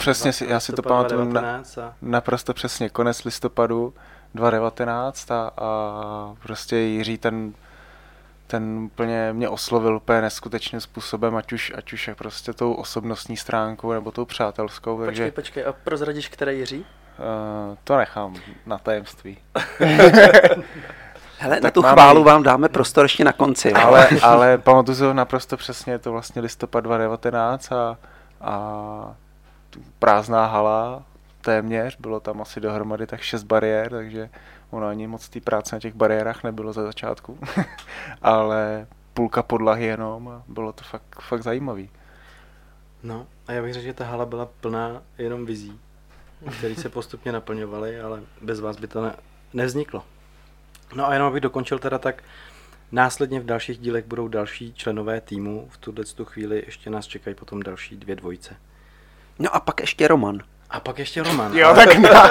Přesně, 0.00 0.32
si, 0.32 0.46
já 0.48 0.60
si 0.60 0.72
to 0.72 0.82
pamatuju 0.82 1.24
na, 1.24 1.62
naprosto 2.02 2.54
přesně, 2.54 2.88
konec 2.88 3.24
listopadu 3.24 3.94
2019 4.34 5.30
a, 5.30 5.50
a 5.56 6.34
prostě 6.42 6.76
Jiří 6.76 7.18
ten, 7.18 7.52
ten 8.46 8.78
úplně 8.78 9.32
mě 9.32 9.48
oslovil 9.48 9.96
úplně 9.96 10.20
neskutečným 10.20 10.80
způsobem, 10.80 11.36
ať 11.36 11.52
už, 11.52 11.72
ať 11.76 11.92
už 11.92 12.10
prostě 12.16 12.52
tou 12.52 12.72
osobnostní 12.72 13.36
stránkou 13.36 13.92
nebo 13.92 14.10
tou 14.10 14.24
přátelskou. 14.24 14.96
Počkej, 14.96 15.06
takže, 15.06 15.30
počkej, 15.30 15.64
a 15.66 15.72
prozradíš, 15.72 16.28
které 16.28 16.54
Jiří? 16.54 16.78
Uh, 16.78 17.76
to 17.84 17.96
nechám 17.96 18.34
na 18.66 18.78
tajemství. 18.78 19.38
Hele, 21.38 21.54
tak 21.54 21.62
na 21.62 21.70
tu 21.70 21.82
máme... 21.82 21.94
chválu 21.94 22.24
vám 22.24 22.42
dáme 22.42 22.68
prostor 22.68 23.04
ještě 23.04 23.24
na 23.24 23.32
konci. 23.32 23.72
Ale, 23.72 24.08
ale 24.22 24.58
pamatuju 24.58 24.96
si 24.96 25.04
ho 25.04 25.14
naprosto 25.14 25.56
přesně, 25.56 25.92
je 25.92 25.98
to 25.98 26.12
vlastně 26.12 26.42
listopad 26.42 26.84
2019 26.84 27.72
a, 27.72 27.96
a 28.40 29.14
prázdná 29.98 30.46
hala, 30.46 31.02
téměř, 31.40 31.96
bylo 31.96 32.20
tam 32.20 32.42
asi 32.42 32.60
dohromady 32.60 33.06
tak 33.06 33.20
šest 33.20 33.42
bariér, 33.42 33.90
takže 33.90 34.30
ono 34.70 34.86
ani 34.86 35.06
moc 35.06 35.28
té 35.28 35.40
práce 35.40 35.76
na 35.76 35.80
těch 35.80 35.94
bariérách 35.94 36.44
nebylo 36.44 36.72
za 36.72 36.82
začátku, 36.82 37.38
ale 38.22 38.86
půlka 39.14 39.42
podlahy 39.42 39.84
jenom 39.84 40.28
a 40.28 40.42
bylo 40.48 40.72
to 40.72 40.84
fakt, 40.84 41.20
fakt 41.20 41.42
zajímavý. 41.42 41.90
No 43.02 43.26
a 43.46 43.52
já 43.52 43.62
bych 43.62 43.72
řekl, 43.72 43.84
že 43.84 43.94
ta 43.94 44.04
hala 44.04 44.26
byla 44.26 44.46
plná 44.60 45.02
jenom 45.18 45.46
vizí, 45.46 45.80
které 46.58 46.74
se 46.74 46.88
postupně 46.88 47.32
naplňovaly, 47.32 48.00
ale 48.00 48.22
bez 48.40 48.60
vás 48.60 48.76
by 48.76 48.86
to 48.86 49.02
ne, 49.02 49.16
nevzniklo. 49.52 50.04
No 50.94 51.08
a 51.08 51.12
jenom 51.12 51.28
abych 51.28 51.40
dokončil 51.40 51.78
teda 51.78 51.98
tak, 51.98 52.22
následně 52.92 53.40
v 53.40 53.44
dalších 53.44 53.78
dílech 53.78 54.04
budou 54.04 54.28
další 54.28 54.74
členové 54.74 55.20
týmu, 55.20 55.68
v 55.70 55.76
tuhle 55.76 56.04
tu 56.04 56.24
chvíli 56.24 56.62
ještě 56.66 56.90
nás 56.90 57.06
čekají 57.06 57.36
potom 57.36 57.62
další 57.62 57.96
dvě 57.96 58.16
dvojce. 58.16 58.56
No 59.40 59.54
a 59.54 59.60
pak 59.60 59.80
ještě 59.80 60.08
Roman. 60.08 60.38
A 60.70 60.80
pak 60.80 60.98
ještě 60.98 61.22
Roman. 61.22 61.54
Jo, 61.54 61.74
tak 61.74 61.98
na, 61.98 62.30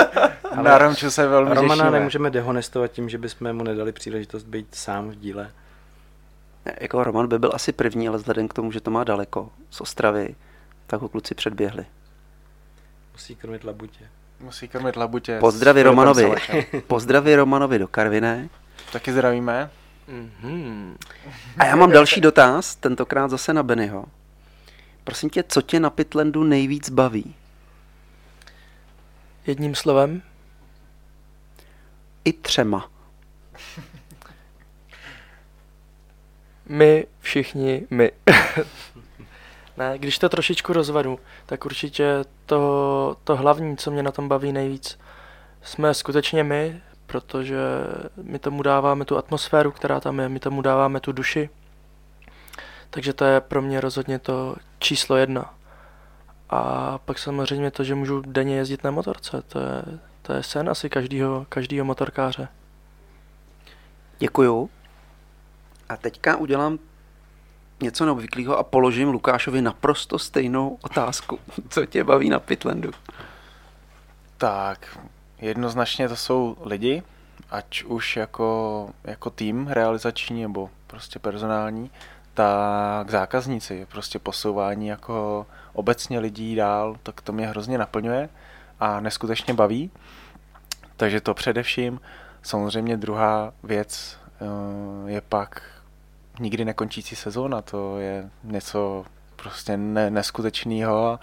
na 0.61 0.77
Romču 0.77 1.11
se 1.11 1.27
velmi 1.27 1.55
Romana 1.55 1.75
těšíme. 1.83 1.91
nemůžeme 1.99 2.29
dehonestovat 2.29 2.91
tím, 2.91 3.09
že 3.09 3.17
bychom 3.17 3.53
mu 3.53 3.63
nedali 3.63 3.91
příležitost 3.91 4.43
být 4.43 4.67
sám 4.75 5.09
v 5.09 5.15
díle. 5.15 5.51
Ne, 6.65 6.75
Jako 6.81 7.03
Roman 7.03 7.27
by 7.27 7.39
byl 7.39 7.51
asi 7.53 7.71
první, 7.71 8.07
ale 8.07 8.17
vzhledem 8.17 8.47
k 8.47 8.53
tomu, 8.53 8.71
že 8.71 8.81
to 8.81 8.91
má 8.91 9.03
daleko 9.03 9.49
z 9.69 9.81
Ostravy, 9.81 10.35
tak 10.87 11.01
ho 11.01 11.09
kluci 11.09 11.35
předběhli. 11.35 11.85
Musí 13.13 13.35
krmit 13.35 13.63
labutě. 13.63 14.05
Musí 14.39 14.67
krmit 14.67 14.95
labutě. 14.95 15.39
Filipem 15.51 15.83
Romanovi. 15.83 16.35
Pozdravy 16.87 17.35
Romanovi 17.35 17.79
do 17.79 17.87
Karviné. 17.87 18.49
Taky 18.93 19.11
zdravíme. 19.11 19.69
Mhm. 20.07 20.97
A 21.57 21.65
já 21.65 21.75
mám 21.75 21.91
další 21.91 22.21
dotaz, 22.21 22.75
tentokrát 22.75 23.27
zase 23.31 23.53
na 23.53 23.63
Bennyho. 23.63 24.05
Prosím 25.09 25.29
tě, 25.29 25.43
co 25.43 25.61
tě 25.61 25.79
na 25.79 25.89
Pitlandu 25.89 26.43
nejvíc 26.43 26.89
baví? 26.89 27.35
Jedním 29.47 29.75
slovem, 29.75 30.21
I 32.25 32.33
třema. 32.33 32.89
my 36.69 37.07
všichni 37.19 37.87
my. 37.89 38.11
ne, 39.77 39.97
když 39.97 40.19
to 40.19 40.29
trošičku 40.29 40.73
rozvedu, 40.73 41.19
tak 41.45 41.65
určitě 41.65 42.23
to, 42.45 43.15
to 43.23 43.35
hlavní, 43.35 43.77
co 43.77 43.91
mě 43.91 44.03
na 44.03 44.11
tom 44.11 44.27
baví 44.27 44.51
nejvíc, 44.51 44.99
jsme 45.61 45.93
skutečně 45.93 46.43
my, 46.43 46.81
protože 47.05 47.57
my 48.23 48.39
tomu 48.39 48.63
dáváme 48.63 49.05
tu 49.05 49.17
atmosféru, 49.17 49.71
která 49.71 49.99
tam 49.99 50.19
je, 50.19 50.29
my 50.29 50.39
tomu 50.39 50.61
dáváme 50.61 50.99
tu 50.99 51.11
duši. 51.11 51.49
Takže 52.89 53.13
to 53.13 53.25
je 53.25 53.41
pro 53.41 53.62
mě 53.62 53.81
rozhodně 53.81 54.19
to 54.19 54.55
číslo 54.79 55.15
jedna. 55.15 55.53
A 56.50 56.98
pak 56.98 57.19
samozřejmě 57.19 57.72
to, 57.72 57.84
že 57.84 57.96
můžu 57.96 58.22
denně 58.22 58.55
jezdit 58.55 58.84
na 58.84 58.91
motorce, 58.91 59.41
to 59.41 59.60
je, 59.60 59.84
to 60.22 60.34
je 60.34 60.43
sen 60.43 60.69
asi 60.69 60.89
každýho, 60.89 61.46
každýho 61.50 61.86
motorkáře. 61.86 62.48
Děkuju. 64.19 64.69
A 65.89 65.98
teďka 65.98 66.36
udělám 66.38 66.79
něco 67.81 68.05
neobvyklého 68.05 68.58
a 68.58 68.63
položím 68.63 69.10
Lukášovi 69.10 69.62
naprosto 69.62 70.19
stejnou 70.19 70.77
otázku. 70.81 71.39
Co 71.69 71.86
tě 71.86 72.03
baví 72.03 72.29
na 72.29 72.39
Pitlandu? 72.39 72.91
Tak, 74.38 75.00
jednoznačně 75.41 76.10
to 76.10 76.15
jsou 76.15 76.58
lidi, 76.62 77.03
ať 77.51 77.84
už 77.84 78.17
jako, 78.17 78.89
jako 79.03 79.29
tým 79.29 79.67
realizační 79.67 80.41
nebo 80.41 80.69
prostě 80.88 81.19
personální, 81.19 81.91
tak 82.33 83.09
zákazníci, 83.09 83.88
prostě 83.91 84.19
posouvání 84.19 84.88
jako 84.88 85.45
obecně 85.74 86.19
lidí 86.19 86.55
dál, 86.55 86.95
tak 87.03 87.21
to 87.21 87.33
mě 87.33 87.48
hrozně 87.48 87.77
naplňuje 87.77 88.29
a 88.79 89.00
neskutečně 89.00 89.53
baví. 89.53 89.91
Takže 90.98 91.21
to 91.21 91.33
především. 91.33 92.01
Samozřejmě 92.41 92.98
druhá 92.98 93.53
věc 93.63 94.17
eh, 94.41 95.12
je 95.12 95.21
pak 95.21 95.62
nikdy 96.39 96.65
nekončící 96.65 97.15
sezóna, 97.15 97.62
to 97.62 98.00
je 98.00 98.29
něco 98.43 99.05
prostě 99.36 99.77
ne, 99.77 100.09
neskutečného, 100.09 101.19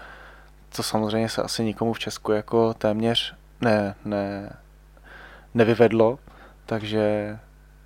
co 0.69 0.83
samozřejmě 0.83 1.29
se 1.29 1.41
asi 1.41 1.63
nikomu 1.63 1.93
v 1.93 1.99
Česku 1.99 2.31
jako 2.31 2.73
téměř 2.73 3.35
ne, 3.61 3.95
ne, 4.05 4.55
nevyvedlo, 5.53 6.19
takže 6.65 7.37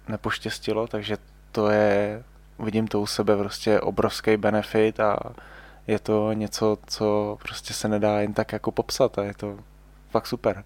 nepoštěstilo, 0.08 0.88
takže 0.88 1.18
to 1.52 1.70
je, 1.70 2.24
vidím 2.62 2.88
to 2.88 3.02
u 3.02 3.08
sebe 3.08 3.38
prostě 3.38 3.80
obrovský 3.80 4.38
benefit 4.38 5.00
a 5.00 5.18
je 5.88 6.00
to 6.00 6.34
něco, 6.34 6.78
co 6.88 7.38
prostě 7.42 7.74
se 7.74 7.88
nedá 7.88 8.20
jen 8.20 8.34
tak 8.34 8.54
jako 8.54 8.72
popsat 8.72 9.18
a 9.18 9.24
je 9.24 9.34
to 9.34 9.60
fakt 10.10 10.28
super. 10.28 10.64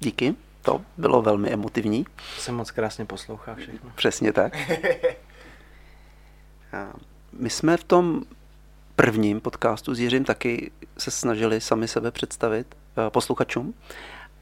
Díky, 0.00 0.34
to 0.62 0.80
bylo 0.96 1.22
velmi 1.22 1.50
emotivní. 1.50 2.06
Se 2.38 2.52
moc 2.52 2.70
krásně 2.70 3.04
poslouchá 3.04 3.54
všechno. 3.54 3.90
Přesně 3.94 4.32
tak. 4.32 4.56
A 6.72 6.92
my 7.32 7.50
jsme 7.50 7.76
v 7.76 7.84
tom 7.84 8.24
prvním 8.96 9.40
podcastu 9.40 9.94
s 9.94 10.00
Jiřím 10.00 10.24
taky 10.24 10.70
se 10.98 11.10
snažili 11.10 11.60
sami 11.60 11.88
sebe 11.88 12.10
představit 12.10 12.66
eh, 12.74 13.10
posluchačům 13.10 13.74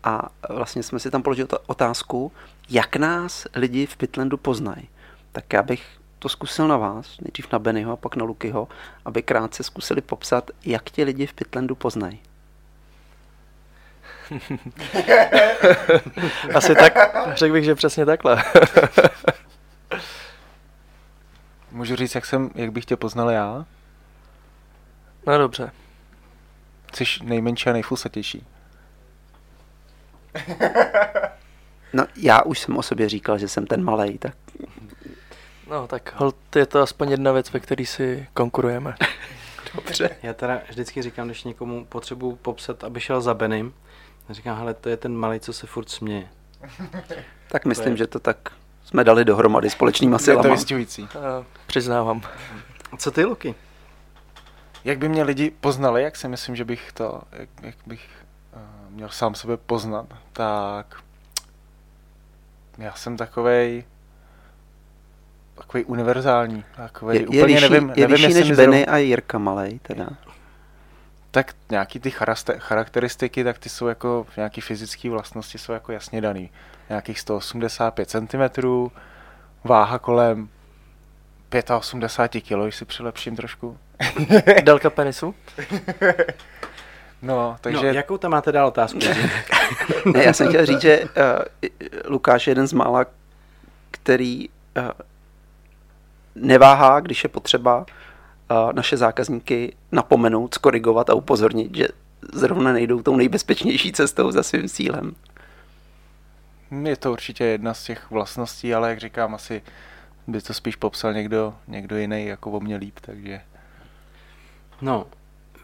a 0.05 0.29
vlastně 0.49 0.83
jsme 0.83 0.99
si 0.99 1.11
tam 1.11 1.23
položili 1.23 1.49
otázku, 1.67 2.33
jak 2.71 2.97
nás 2.97 3.47
lidi 3.55 3.87
v 3.87 3.97
Pitlandu 3.97 4.37
poznají. 4.37 4.89
Tak 5.33 5.53
já 5.53 5.63
bych 5.63 6.02
to 6.23 6.29
zkusil 6.29 6.69
na 6.69 6.77
vás, 6.77 7.21
nejdřív 7.21 7.53
na 7.53 7.59
Bennyho 7.59 7.93
a 7.93 7.97
pak 7.97 8.17
na 8.17 8.25
Lukyho, 8.25 8.69
aby 9.05 9.23
krátce 9.23 9.63
zkusili 9.63 10.01
popsat, 10.01 10.51
jak 10.65 10.91
tě 10.91 11.05
lidi 11.05 11.27
v 11.27 11.33
Pitlandu 11.33 11.75
poznají. 11.75 12.21
Asi 16.55 16.75
tak, 16.75 16.95
řekl 17.35 17.53
bych, 17.53 17.65
že 17.65 17.75
přesně 17.75 18.07
takhle. 18.07 18.45
Můžu 21.71 21.97
říct, 21.97 22.15
jak, 22.15 22.27
jsem, 22.27 22.51
jak 22.55 22.73
bych 22.73 22.85
tě 22.85 22.97
poznal 22.97 23.31
já? 23.31 23.67
No 25.27 25.39
dobře. 25.39 25.73
Jsi 26.95 27.05
nejmenší 27.23 27.71
a 27.71 27.73
nejfusatější. 27.73 28.47
No, 31.93 32.07
já 32.17 32.43
už 32.43 32.59
jsem 32.59 32.77
o 32.77 32.83
sobě 32.83 33.09
říkal, 33.09 33.39
že 33.39 33.49
jsem 33.49 33.67
ten 33.67 33.85
malej, 33.85 34.19
tak 34.19 34.35
No 35.73 35.87
tak 35.87 36.15
hold, 36.17 36.57
je 36.57 36.67
to 36.67 36.81
aspoň 36.83 37.11
jedna 37.11 37.33
věc, 37.33 37.53
ve 37.53 37.61
které 37.61 37.87
si 37.87 38.27
konkurujeme. 38.35 38.95
dobře. 39.75 40.11
Já 40.23 40.35
teda 40.35 40.61
vždycky 40.69 41.03
říkám, 41.03 41.27
když 41.27 41.45
někomu 41.45 41.85
potřebuji 41.85 42.37
popsat, 42.37 42.85
aby 42.85 43.01
šel 43.01 43.21
za 43.21 43.35
Benem, 43.35 43.73
říkám, 44.31 44.59
hele, 44.59 44.75
to 44.75 44.89
je 44.89 44.97
ten 44.97 45.17
malý, 45.17 45.41
co 45.41 45.53
se 45.53 45.67
furt 45.67 45.91
směje. 45.91 46.29
Tak 47.49 47.65
myslím, 47.65 47.97
že 47.97 48.07
to 48.07 48.19
tak 48.19 48.37
jsme 48.85 49.05
dali 49.05 49.25
dohromady 49.25 49.71
společnýma 49.71 50.15
Je 50.15 50.19
to 50.19 50.25
silama. 50.25 50.51
vystihující. 50.51 51.03
Uh, 51.03 51.09
přiznávám. 51.67 52.23
Co 52.99 53.11
ty, 53.11 53.25
Luky? 53.25 53.55
Jak 54.85 54.99
by 54.99 55.09
mě 55.09 55.23
lidi 55.23 55.51
poznali, 55.51 56.03
jak 56.03 56.17
si 56.17 56.29
myslím, 56.29 56.57
že 56.57 56.65
bych 56.65 56.93
to, 56.93 57.23
jak, 57.33 57.49
jak 57.63 57.75
bych 57.87 58.09
uh, 58.57 58.91
měl 58.91 59.09
sám 59.09 59.35
sebe 59.35 59.57
poznat, 59.57 60.07
tak 60.33 61.03
já 62.79 62.95
jsem 62.95 63.17
takovej 63.17 63.85
takový 65.55 65.85
univerzální, 65.85 66.65
takovej, 66.77 67.17
Je, 67.17 67.21
je 67.23 67.27
úplně 67.29 67.45
vyšší, 67.47 67.61
nevím, 67.71 67.89
je 67.89 67.95
nevím 67.97 68.11
vyšší 68.11 68.23
jestli 68.25 68.41
než 68.41 68.49
zrovna- 68.57 68.63
Benny 68.73 68.87
a 68.87 68.97
Jirka 68.97 69.39
malej, 69.39 69.79
teda. 69.83 70.09
tak 71.31 71.53
nějaký 71.71 72.01
ty 72.01 72.11
charakteristiky, 72.59 73.45
tak 73.45 73.59
ty 73.59 73.69
jsou 73.69 73.87
jako, 73.87 74.27
nějaký 74.37 74.61
fyzické 74.61 75.11
vlastnosti 75.11 75.59
jsou 75.59 75.73
jako 75.73 75.93
jasně 75.93 76.21
daný. 76.21 76.51
Nějakých 76.89 77.21
185 77.21 78.11
cm, 78.11 78.63
váha 79.65 79.99
kolem 79.99 80.49
85 81.79 82.41
kg, 82.41 82.63
když 82.63 82.77
si 82.77 82.85
přilepším 82.85 83.37
trošku. 83.37 83.79
Délka 84.65 84.91
penisu? 84.91 85.35
No, 87.23 87.57
takže 87.61 87.87
No, 87.87 87.93
jakou 87.93 88.19
tam 88.19 88.31
máte 88.31 88.53
dál 88.53 88.67
otázku? 88.69 88.99
Ne, 90.15 90.25
já 90.25 90.33
jsem 90.33 90.49
chtěl 90.49 90.67
říct, 90.67 90.81
že 90.81 91.01
uh, 91.01 91.09
Lukáš 92.05 92.47
je 92.47 92.51
jeden 92.51 92.67
z 92.67 92.73
mála, 92.73 93.07
který 93.91 94.49
uh, 94.49 94.85
neváhá, 96.35 97.01
když 97.01 97.23
je 97.25 97.29
potřeba 97.29 97.79
uh, 97.79 98.73
naše 98.73 98.97
zákazníky 98.97 99.77
napomenout, 99.93 100.55
skorigovat 100.55 101.11
a 101.11 101.15
upozornit, 101.15 101.77
že 101.77 101.89
zrovna 102.33 102.73
nejdou 102.73 103.03
tou 103.03 103.17
nejbezpečnější 103.17 103.93
cestou 103.93 104.31
za 104.31 104.43
svým 104.43 104.69
cílem. 104.69 105.15
Je 106.85 106.97
to 106.97 107.13
určitě 107.13 107.45
jedna 107.45 107.75
z 107.75 107.85
těch 107.85 108.11
vlastností, 108.11 108.75
ale 108.75 108.91
jak 108.91 109.01
říkám, 109.01 109.35
asi 109.35 109.63
by 110.27 110.41
to 110.41 110.55
spíš 110.55 110.77
popsal 110.77 111.13
někdo, 111.13 111.55
někdo 111.69 111.97
jiný 111.97 112.27
jako 112.27 112.51
o 112.51 112.61
mě 112.61 112.77
líp, 112.77 112.99
takže 113.01 113.41
No, 114.83 115.07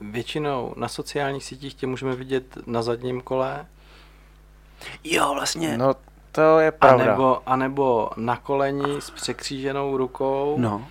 většinou 0.01 0.75
na 0.77 0.89
sociálních 0.89 1.45
sítích 1.45 1.75
tě 1.75 1.87
můžeme 1.87 2.17
vidět 2.17 2.59
na 2.67 2.83
zadním 2.83 3.21
kole, 3.21 3.67
Jo, 5.05 5.35
vlastně. 5.35 5.79
no 5.79 5.95
to 6.39 6.59
je 6.59 6.73
pravda. 6.73 7.05
anebo, 7.05 7.43
anebo 7.47 8.11
na 8.17 8.37
koleni 8.37 8.97
s 8.99 9.11
překříženou 9.11 9.97
rukou. 9.97 10.57
no. 10.59 10.87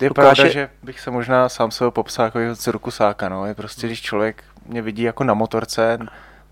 je 0.00 0.08
Lukáš 0.08 0.24
pravda, 0.24 0.44
je- 0.44 0.50
že 0.50 0.70
bych 0.82 1.00
se 1.00 1.10
možná 1.10 1.48
sám 1.48 1.70
sebe 1.70 1.90
popsal 1.90 2.24
jako 2.24 2.38
z 2.54 2.66
ruku 2.66 2.90
sáka, 2.90 3.28
no. 3.28 3.46
Je 3.46 3.54
prostě, 3.54 3.86
když 3.86 4.02
člověk 4.02 4.44
mě 4.66 4.82
vidí 4.82 5.02
jako 5.02 5.24
na 5.24 5.34
motorce, 5.34 5.98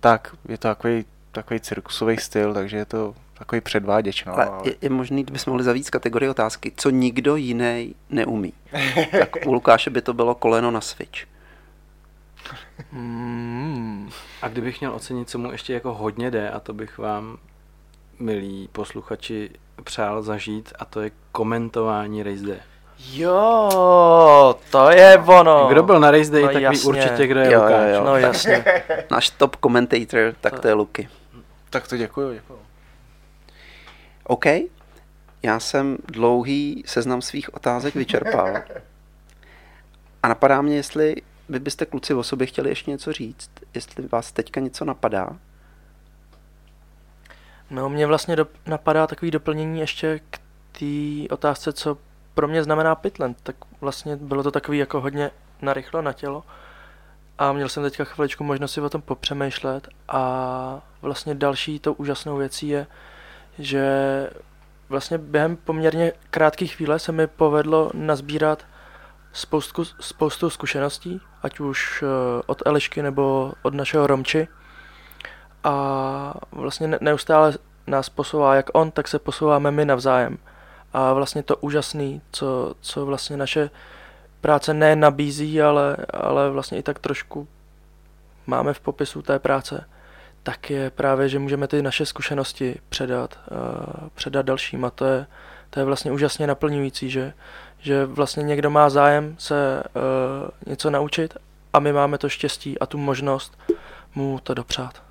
tak, 0.00 0.36
je 0.48 0.58
to 0.58 0.68
takový, 0.68 1.04
takový 1.32 1.60
cirkusový 1.60 2.16
styl, 2.16 2.54
takže 2.54 2.76
je 2.76 2.84
to 2.84 3.14
takový 3.38 3.60
předváděč. 3.60 4.24
No, 4.24 4.34
ale, 4.34 4.46
ale... 4.46 4.60
Je, 4.64 4.74
je 4.80 4.90
možný, 4.90 5.22
kdybychom 5.22 5.50
mohli 5.50 5.64
zavíc 5.64 5.90
kategorii 5.90 6.30
otázky, 6.30 6.72
co 6.76 6.90
nikdo 6.90 7.36
jiný 7.36 7.94
neumí. 8.10 8.52
tak 9.18 9.28
u 9.46 9.52
Lukáše 9.52 9.90
by 9.90 10.02
to 10.02 10.12
bylo 10.12 10.34
koleno 10.34 10.70
na 10.70 10.80
switch. 10.80 11.20
Mm. 12.92 14.10
A 14.42 14.48
kdybych 14.48 14.80
měl 14.80 14.94
ocenit, 14.94 15.30
co 15.30 15.38
mu 15.38 15.52
ještě 15.52 15.74
jako 15.74 15.94
hodně 15.94 16.30
jde, 16.30 16.50
a 16.50 16.60
to 16.60 16.72
bych 16.72 16.98
vám, 16.98 17.38
milí 18.18 18.68
posluchači, 18.72 19.50
přál 19.84 20.22
zažít, 20.22 20.72
a 20.78 20.84
to 20.84 21.00
je 21.00 21.10
komentování 21.32 22.22
race 22.22 22.46
day. 22.46 22.58
Jo, 23.12 24.54
to 24.70 24.90
je 24.90 25.18
ono. 25.18 25.66
Kdo 25.68 25.82
byl 25.82 26.00
na 26.00 26.10
race 26.10 26.30
day, 26.30 26.42
no, 26.42 26.48
tak 26.48 26.62
jasně. 26.62 26.78
ví 26.78 26.84
určitě, 26.98 27.26
kdo 27.26 27.40
je 27.40 27.52
jo, 27.52 27.62
Lukáš. 27.62 27.88
Jo, 27.88 27.94
jo. 27.94 28.04
No 28.04 28.16
jasně. 28.16 28.64
Náš 29.10 29.30
top 29.30 29.56
commentator, 29.56 30.34
tak 30.40 30.60
to 30.60 30.68
je 30.68 30.74
Luky. 30.74 31.08
Tak 31.70 31.88
to 31.88 31.96
děkuju, 31.96 32.32
děkuju. 32.32 32.58
OK, 34.24 34.44
já 35.42 35.60
jsem 35.60 35.98
dlouhý 36.08 36.82
seznam 36.86 37.22
svých 37.22 37.54
otázek 37.54 37.94
vyčerpal. 37.94 38.56
A 40.22 40.28
napadá 40.28 40.62
mě, 40.62 40.76
jestli 40.76 41.16
vy 41.48 41.58
byste 41.58 41.86
kluci 41.86 42.14
o 42.14 42.22
sobě 42.22 42.46
chtěli 42.46 42.68
ještě 42.68 42.90
něco 42.90 43.12
říct, 43.12 43.50
jestli 43.74 44.08
vás 44.08 44.32
teďka 44.32 44.60
něco 44.60 44.84
napadá. 44.84 45.28
No, 47.70 47.88
mě 47.88 48.06
vlastně 48.06 48.36
do, 48.36 48.46
napadá 48.66 49.06
takový 49.06 49.30
doplnění 49.30 49.80
ještě 49.80 50.20
k 50.30 50.38
té 50.78 51.34
otázce, 51.34 51.72
co 51.72 51.98
pro 52.34 52.48
mě 52.48 52.64
znamená 52.64 52.94
pitland. 52.94 53.36
Tak 53.42 53.56
vlastně 53.80 54.16
bylo 54.16 54.42
to 54.42 54.50
takový 54.50 54.78
jako 54.78 55.00
hodně 55.00 55.30
narychlo 55.62 56.02
na 56.02 56.12
tělo. 56.12 56.44
A 57.38 57.52
měl 57.52 57.68
jsem 57.68 57.82
teďka 57.82 58.04
chviličku 58.04 58.44
možnost 58.44 58.72
si 58.72 58.80
o 58.80 58.90
tom 58.90 59.02
popřemýšlet 59.02 59.88
a 60.08 60.80
vlastně 61.02 61.34
další 61.34 61.78
tou 61.78 61.92
úžasnou 61.92 62.36
věcí 62.36 62.68
je, 62.68 62.86
že 63.58 63.84
vlastně 64.88 65.18
během 65.18 65.56
poměrně 65.56 66.12
krátké 66.30 66.66
chvíle 66.66 66.98
se 66.98 67.12
mi 67.12 67.26
povedlo 67.26 67.90
nazbírat 67.94 68.64
spoustu, 69.32 69.84
spoustu 69.84 70.50
zkušeností, 70.50 71.20
ať 71.42 71.60
už 71.60 72.02
eh, 72.02 72.42
od 72.46 72.62
Elišky 72.66 73.02
nebo 73.02 73.52
od 73.62 73.74
našeho 73.74 74.06
Romči. 74.06 74.48
A 75.64 76.34
vlastně 76.52 76.98
neustále 77.00 77.54
nás 77.86 78.08
posouvá 78.08 78.54
jak 78.54 78.66
on, 78.72 78.90
tak 78.90 79.08
se 79.08 79.18
posouváme 79.18 79.70
my 79.70 79.84
navzájem. 79.84 80.38
A 80.92 81.12
vlastně 81.12 81.42
to 81.42 81.56
úžasný, 81.56 82.22
co, 82.30 82.74
co 82.80 83.06
vlastně 83.06 83.36
naše 83.36 83.70
práce 84.40 84.74
ne 84.74 84.96
nabízí, 84.96 85.62
ale, 85.62 85.96
ale 86.10 86.50
vlastně 86.50 86.78
i 86.78 86.82
tak 86.82 86.98
trošku 86.98 87.48
máme 88.46 88.74
v 88.74 88.80
popisu 88.80 89.22
té 89.22 89.38
práce, 89.38 89.88
tak 90.42 90.70
je 90.70 90.90
právě, 90.90 91.28
že 91.28 91.38
můžeme 91.38 91.68
ty 91.68 91.82
naše 91.82 92.06
zkušenosti 92.06 92.80
předat, 92.88 93.38
uh, 93.50 94.08
předat 94.14 94.46
dalším 94.46 94.84
a 94.84 94.90
to 94.90 95.04
je, 95.04 95.26
to 95.70 95.80
je 95.80 95.84
vlastně 95.84 96.12
úžasně 96.12 96.46
naplňující, 96.46 97.10
že, 97.10 97.32
že 97.78 98.06
vlastně 98.06 98.42
někdo 98.42 98.70
má 98.70 98.90
zájem 98.90 99.36
se 99.38 99.82
uh, 99.82 100.48
něco 100.66 100.90
naučit 100.90 101.36
a 101.72 101.78
my 101.78 101.92
máme 101.92 102.18
to 102.18 102.28
štěstí 102.28 102.78
a 102.78 102.86
tu 102.86 102.98
možnost 102.98 103.58
mu 104.14 104.40
to 104.42 104.54
dopřát. 104.54 105.02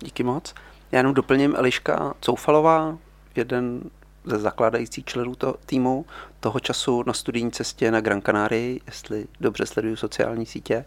Díky 0.00 0.22
moc. 0.22 0.54
Já 0.92 0.98
jenom 0.98 1.14
doplním 1.14 1.56
Eliška 1.56 2.14
Coufalová, 2.20 2.98
jeden 3.34 3.80
ze 4.24 4.38
zakládajících 4.38 5.04
členů 5.04 5.34
to, 5.34 5.54
týmu, 5.66 6.06
toho 6.40 6.60
času 6.60 7.02
na 7.06 7.12
studijní 7.12 7.50
cestě 7.50 7.90
na 7.90 8.00
Gran 8.00 8.22
Canaria, 8.22 8.78
jestli 8.86 9.26
dobře 9.40 9.66
sleduju 9.66 9.96
sociální 9.96 10.46
sítě, 10.46 10.84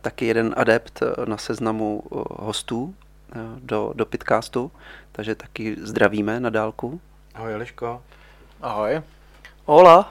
taky 0.00 0.26
jeden 0.26 0.54
adept 0.56 1.02
na 1.24 1.36
seznamu 1.36 2.02
hostů 2.30 2.94
do, 3.58 3.92
do 3.94 4.06
Pitcastu, 4.06 4.72
takže 5.12 5.34
taky 5.34 5.76
zdravíme 5.80 6.40
na 6.40 6.50
dálku. 6.50 7.00
Ahoj 7.34 7.54
Eliško. 7.54 8.02
Ahoj. 8.62 9.02
Hola. 9.64 10.10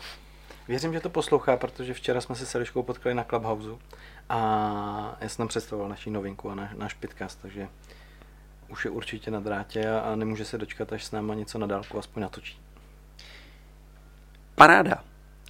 Věřím, 0.67 0.93
že 0.93 0.99
to 0.99 1.09
poslouchá, 1.09 1.57
protože 1.57 1.93
včera 1.93 2.21
jsme 2.21 2.35
se 2.35 2.45
s 2.45 2.55
Eliškou 2.55 2.83
potkali 2.83 3.15
na 3.15 3.23
Clubhouse 3.23 3.69
a 4.29 5.17
já 5.21 5.29
jsem 5.29 5.37
tam 5.37 5.47
představoval 5.47 5.89
naší 5.89 6.11
novinku 6.11 6.49
a 6.49 6.55
náš, 6.55 6.69
náš 6.77 6.93
podcast, 6.93 7.39
takže 7.41 7.67
už 8.73 8.85
je 8.85 8.91
určitě 8.91 9.31
na 9.31 9.39
drátě 9.39 9.89
a, 9.89 9.99
a 9.99 10.15
nemůže 10.15 10.45
se 10.45 10.57
dočkat, 10.57 10.93
až 10.93 11.05
s 11.05 11.11
náma 11.11 11.33
něco 11.33 11.57
na 11.57 11.67
dálku 11.67 11.99
aspoň 11.99 12.21
natočí. 12.21 12.59
Paráda. 14.55 15.03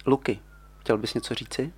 Luky, 0.06 0.38
chtěl 0.78 0.98
bys 0.98 1.14
něco 1.14 1.34
říci? 1.34 1.72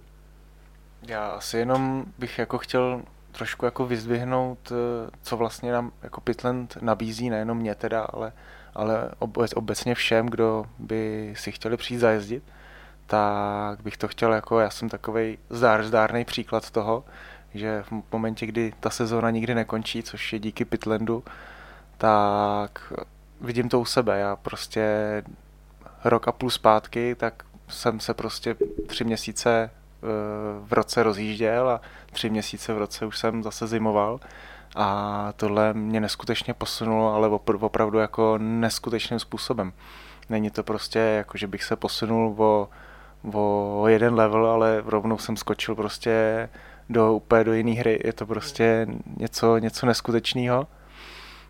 Já 1.03 1.29
asi 1.29 1.59
jenom 1.59 2.05
bych 2.19 2.39
jako 2.39 2.59
chtěl 2.59 3.03
trošku 3.33 3.65
jako 3.65 3.87
vyzdvihnout, 3.87 4.73
eh, 4.73 5.11
co 5.23 5.37
vlastně 5.37 5.73
nám 5.73 5.93
jako 6.03 6.21
Pitland 6.21 6.77
nabízí, 6.81 7.31
nejenom 7.31 7.59
mě 7.59 7.75
teda, 7.75 8.03
ale, 8.03 8.33
ale 8.75 9.11
obec, 9.19 9.53
obecně 9.53 9.95
všem, 9.95 10.27
kdo 10.27 10.65
by 10.79 11.35
si 11.37 11.53
chtěli 11.53 11.77
přijít 11.77 11.99
zajezdit, 11.99 12.45
tak 13.07 13.83
bych 13.83 13.97
to 13.97 14.09
chtěl 14.09 14.33
jako, 14.33 14.61
já 14.61 14.71
jsem 14.71 14.89
takový 14.89 15.39
zdár, 15.51 15.85
zdárný 15.85 16.25
příklad 16.25 16.71
toho, 16.71 17.05
že 17.59 17.83
v 17.83 18.13
momentě, 18.13 18.47
kdy 18.47 18.73
ta 18.81 18.91
sezóna 18.91 19.31
nikdy 19.31 19.55
nekončí, 19.55 20.03
což 20.03 20.33
je 20.33 20.39
díky 20.39 20.65
Pitlandu, 20.65 21.25
tak 21.99 22.93
vidím 23.41 23.69
to 23.69 23.81
u 23.81 23.85
sebe. 23.85 24.19
Já 24.19 24.37
prostě 24.37 25.23
rok 26.05 26.29
a 26.29 26.33
půl 26.33 26.51
zpátky, 26.51 27.15
tak 27.15 27.43
jsem 27.69 28.01
se 28.01 28.15
prostě 28.15 28.57
tři 28.87 29.05
měsíce 29.05 29.51
e, 29.51 29.71
v 30.61 30.73
roce 30.73 31.03
rozjížděl 31.03 31.69
a 31.69 31.81
tři 32.13 32.31
měsíce 32.31 32.75
v 32.75 32.79
roce 32.79 33.07
už 33.07 33.19
jsem 33.19 33.43
zase 33.43 33.67
zimoval. 33.67 34.21
A 34.77 35.33
tohle 35.37 35.75
mě 35.75 36.01
neskutečně 36.01 36.55
posunulo, 36.55 37.15
ale 37.15 37.29
opravdu 37.29 37.99
jako 37.99 38.39
neskutečným 38.39 39.19
způsobem. 39.19 39.73
Není 40.29 40.51
to 40.51 40.63
prostě 40.63 40.99
jako, 40.99 41.39
že 41.39 41.47
bych 41.47 41.65
se 41.65 41.77
posunul 41.77 42.35
o, 42.39 42.69
o 43.33 43.89
jeden 43.89 44.15
level, 44.15 44.47
ale 44.47 44.83
rovnou 44.87 45.19
jsem 45.19 45.37
skočil 45.37 45.75
prostě 45.75 46.49
do 46.89 47.15
úplně 47.15 47.45
do 47.45 47.53
jiné 47.53 47.73
hry. 47.73 48.01
Je 48.05 48.13
to 48.13 48.27
prostě 48.27 48.87
něco, 49.17 49.59
něco 49.59 49.87
neskutečného. 49.87 50.67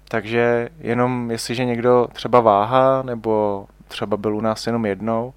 Takže 0.08 0.68
jenom 0.78 1.30
jestliže 1.30 1.64
někdo 1.64 2.08
třeba 2.12 2.40
váha, 2.40 3.02
nebo 3.02 3.66
třeba 3.88 4.16
byl 4.16 4.36
u 4.36 4.40
nás 4.40 4.66
jenom 4.66 4.86
jednou, 4.86 5.34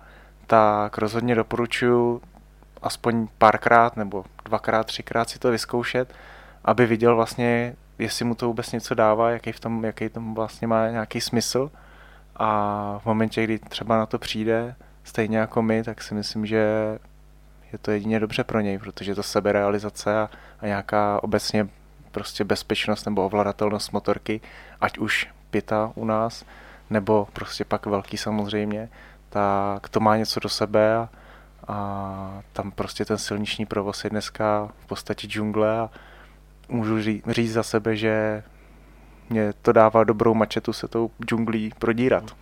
tak 0.48 0.98
rozhodně 0.98 1.36
doporučuji 1.36 2.22
aspoň 2.82 3.28
párkrát 3.38 3.98
nebo 3.98 4.26
dvakrát, 4.46 4.88
třikrát 4.88 5.30
si 5.30 5.40
to 5.40 5.52
vyzkoušet, 5.52 6.14
aby 6.66 6.86
viděl 6.86 7.16
vlastně, 7.16 7.76
jestli 8.00 8.26
mu 8.26 8.36
to 8.36 8.48
vůbec 8.48 8.72
něco 8.72 8.96
dává, 8.96 9.32
jaký 9.32 9.52
v 9.52 9.60
tom, 9.60 9.86
jaký 9.86 10.10
tom 10.10 10.36
vlastně 10.36 10.68
má 10.68 10.90
nějaký 10.90 11.22
smysl. 11.22 11.72
A 12.36 13.00
v 13.04 13.06
momentě, 13.06 13.44
kdy 13.44 13.60
třeba 13.60 13.98
na 13.98 14.06
to 14.06 14.20
přijde, 14.20 14.76
stejně 15.04 15.38
jako 15.38 15.62
my, 15.62 15.84
tak 15.84 16.02
si 16.02 16.14
myslím, 16.14 16.46
že 16.46 16.64
je 17.74 17.80
to 17.80 17.92
jedině 17.92 18.20
dobře 18.20 18.44
pro 18.44 18.60
něj, 18.60 18.78
protože 18.78 19.16
to 19.16 19.24
seberealizace 19.24 20.20
a, 20.20 20.30
a 20.60 20.66
nějaká 20.66 21.24
obecně 21.24 21.68
prostě 22.12 22.44
bezpečnost 22.44 23.06
nebo 23.06 23.26
ovladatelnost 23.26 23.94
motorky, 23.94 24.42
ať 24.82 24.98
už 24.98 25.28
pěta 25.52 25.92
u 25.96 26.06
nás, 26.06 26.46
nebo 26.90 27.28
prostě 27.34 27.66
pak 27.66 27.86
velký 27.86 28.18
samozřejmě, 28.18 28.90
tak 29.30 29.90
to 29.90 30.00
má 30.00 30.18
něco 30.18 30.40
do 30.40 30.50
sebe 30.50 30.96
a, 30.96 31.10
a 31.68 32.42
tam 32.54 32.72
prostě 32.72 33.06
ten 33.06 33.18
silniční 33.18 33.66
provoz 33.66 34.04
je 34.04 34.10
dneska 34.10 34.70
v 34.80 34.88
podstatě 34.88 35.28
džungle 35.28 35.80
a 35.80 35.90
můžu 36.70 37.02
ří, 37.02 37.24
říct 37.28 37.54
za 37.54 37.64
sebe, 37.64 37.96
že 37.96 38.44
mě 39.30 39.54
to 39.62 39.72
dává 39.72 40.04
dobrou 40.04 40.34
mačetu 40.34 40.74
se 40.74 40.88
tou 40.88 41.12
džunglí 41.26 41.74
prodírat. 41.80 42.36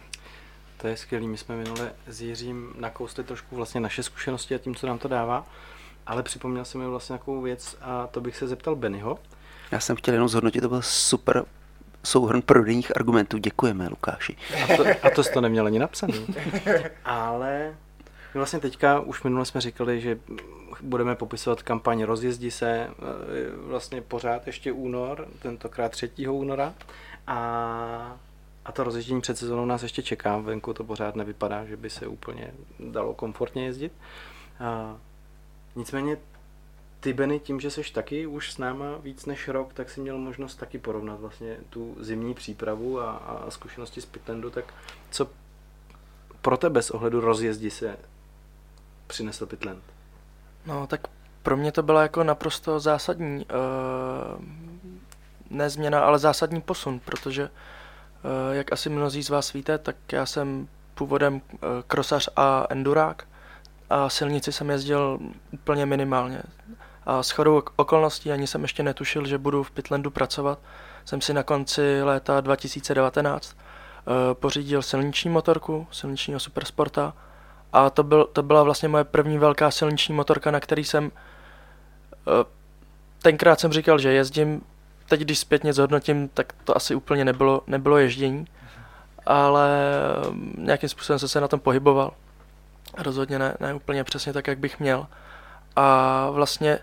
To 0.78 0.88
je 0.88 0.98
skvělý. 0.98 1.28
My 1.28 1.38
jsme 1.38 1.56
minule 1.56 1.94
s 2.08 2.22
Jiřím 2.22 2.74
nakousli 2.80 3.24
trošku 3.24 3.56
vlastně 3.56 3.82
naše 3.82 4.04
zkušenosti 4.04 4.56
a 4.56 4.58
tím, 4.58 4.76
co 4.76 4.88
nám 4.88 4.98
to 4.98 5.08
dává. 5.08 5.46
Ale 6.08 6.24
připomněl 6.24 6.66
jsem 6.66 6.82
mi 6.82 6.88
vlastně 6.88 7.14
nějakou 7.14 7.42
věc 7.42 7.78
a 7.82 8.08
to 8.08 8.22
bych 8.22 8.38
se 8.38 8.48
zeptal 8.48 8.76
Bennyho. 8.76 9.20
Já 9.72 9.80
jsem 9.80 9.96
chtěl 9.96 10.14
jenom 10.14 10.30
zhodnotit, 10.30 10.62
to 10.62 10.70
byl 10.70 10.82
super 10.82 11.46
souhrn 12.04 12.42
prodejních 12.42 12.98
argumentů. 12.98 13.38
Děkujeme, 13.38 13.88
Lukáši. 13.88 14.38
A 14.64 14.78
to, 14.78 14.86
a 15.04 15.10
to 15.10 15.24
jsi 15.24 15.34
to 15.34 15.42
neměl 15.42 15.66
ani 15.66 15.80
napsaný. 15.80 16.28
Ale 17.06 17.76
my 18.34 18.38
vlastně 18.38 18.60
teďka 18.60 19.00
už 19.00 19.24
minule 19.24 19.46
jsme 19.46 19.62
říkali, 19.62 20.02
že 20.02 20.20
budeme 20.82 21.16
popisovat 21.16 21.64
kampaň 21.64 22.04
Rozjezdi 22.04 22.52
se 22.52 22.70
e, 22.70 22.90
vlastně 23.58 24.02
pořád 24.02 24.48
ještě 24.48 24.72
únor, 24.72 25.28
tentokrát 25.42 25.92
3. 25.92 26.10
února. 26.30 26.74
A 27.28 28.18
a 28.68 28.72
to 28.72 28.84
rozježdění 28.84 29.22
před 29.22 29.38
sezónou 29.38 29.66
nás 29.66 29.84
ještě 29.84 30.04
čeká, 30.04 30.38
venku 30.38 30.74
to 30.74 30.84
pořád 30.84 31.16
nevypadá, 31.16 31.66
že 31.66 31.78
by 31.78 31.90
se 31.90 32.08
úplně 32.08 32.52
dalo 32.80 33.14
komfortně 33.14 33.66
jezdit. 33.66 33.92
A 34.60 34.98
nicméně 35.76 36.18
ty, 37.00 37.14
Benny, 37.14 37.40
tím, 37.40 37.60
že 37.60 37.72
jsi 37.72 37.94
taky 37.94 38.28
už 38.28 38.52
s 38.52 38.58
náma 38.58 38.98
víc 38.98 39.26
než 39.26 39.48
rok, 39.48 39.74
tak 39.74 39.90
si 39.90 40.02
měl 40.02 40.18
možnost 40.18 40.56
taky 40.56 40.80
porovnat 40.80 41.20
vlastně 41.20 41.58
tu 41.70 41.96
zimní 42.00 42.34
přípravu 42.34 43.00
a, 43.00 43.12
a 43.12 43.52
zkušenosti 43.52 44.02
z 44.02 44.06
Pitlandu, 44.06 44.50
tak 44.50 44.74
co 45.12 45.30
pro 46.42 46.58
tebe 46.58 46.82
z 46.82 46.92
ohledu 46.92 47.22
rozjezdi 47.22 47.72
se 47.72 47.98
přinesl 49.08 49.46
Pitland? 49.46 49.84
No, 50.66 50.88
tak 50.88 51.08
pro 51.44 51.58
mě 51.58 51.72
to 51.72 51.84
bylo 51.84 52.00
jako 52.00 52.24
naprosto 52.24 52.80
zásadní. 52.80 53.46
Uh, 53.46 54.46
ne 55.50 55.70
změna, 55.70 56.02
ale 56.02 56.20
zásadní 56.20 56.62
posun, 56.62 57.00
protože 57.00 57.44
eh, 57.44 57.77
jak 58.52 58.72
asi 58.74 58.90
mnozí 58.90 59.24
z 59.24 59.30
vás 59.30 59.54
víte, 59.54 59.78
tak 59.78 59.96
já 60.12 60.26
jsem 60.26 60.68
původem 60.96 61.42
eh, 61.54 61.58
krosař 61.88 62.30
a 62.36 62.68
endurák 62.70 63.28
a 63.90 64.10
silnici 64.10 64.52
jsem 64.52 64.70
jezdil 64.70 65.20
úplně 65.52 65.86
minimálně. 65.86 66.42
A 67.06 67.24
s 67.24 67.32
chodou 67.32 67.62
okolností 67.76 68.32
ani 68.32 68.48
jsem 68.48 68.62
ještě 68.62 68.84
netušil, 68.84 69.26
že 69.26 69.38
budu 69.38 69.64
v 69.64 69.72
Pitlandu 69.72 70.12
pracovat. 70.12 70.60
Jsem 71.06 71.22
si 71.22 71.34
na 71.34 71.44
konci 71.44 72.04
léta 72.04 72.42
2019 72.42 73.56
pořídil 74.34 74.82
silniční 74.82 75.30
motorku, 75.30 75.88
silničního 75.92 76.40
supersporta 76.40 77.14
a 77.74 77.90
to, 77.90 78.04
byl, 78.04 78.26
to 78.34 78.44
byla 78.44 78.64
vlastně 78.64 78.90
moje 78.90 79.04
první 79.04 79.38
velká 79.38 79.72
silniční 79.72 80.16
motorka, 80.16 80.52
na 80.52 80.60
který 80.60 80.84
jsem 80.84 81.12
tenkrát 83.22 83.60
jsem 83.60 83.72
říkal, 83.74 84.00
že 84.00 84.14
jezdím, 84.14 84.62
teď 85.08 85.22
když 85.22 85.40
zpětně 85.40 85.74
zhodnotím, 85.74 86.30
tak 86.30 86.54
to 86.64 86.78
asi 86.78 86.96
úplně 86.96 87.26
nebylo, 87.26 87.62
nebylo 87.68 87.98
ježdění, 87.98 88.48
ale 89.26 89.70
mm, 90.30 90.54
nějakým 90.58 90.90
způsobem 90.90 91.20
jsem 91.20 91.30
se 91.30 91.42
na 91.42 91.48
tom 91.48 91.60
pohyboval. 91.60 92.12
Rozhodně 92.98 93.40
ne, 93.40 93.54
ne 93.60 93.74
úplně 93.74 94.04
přesně 94.04 94.34
tak, 94.34 94.48
jak 94.48 94.60
bych 94.60 94.80
měl. 94.80 95.08
A 95.76 96.30
vlastně 96.30 96.80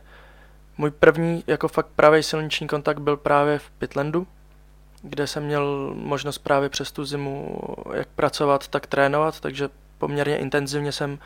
můj 0.78 0.90
první 0.90 1.44
jako 1.46 1.68
fakt 1.68 1.87
pravý 1.96 2.22
silniční 2.22 2.66
kontakt 2.66 2.98
byl 2.98 3.16
právě 3.16 3.58
v 3.58 3.70
Pitlandu, 3.70 4.26
kde 5.02 5.26
jsem 5.26 5.44
měl 5.44 5.94
možnost 5.96 6.38
právě 6.38 6.68
přes 6.68 6.92
tu 6.92 7.04
zimu 7.04 7.58
jak 7.94 8.08
pracovat, 8.08 8.68
tak 8.68 8.87
trénovat, 8.87 9.40
takže 9.40 9.68
poměrně 9.98 10.37
intenzivně 10.37 10.92
jsem 10.92 11.18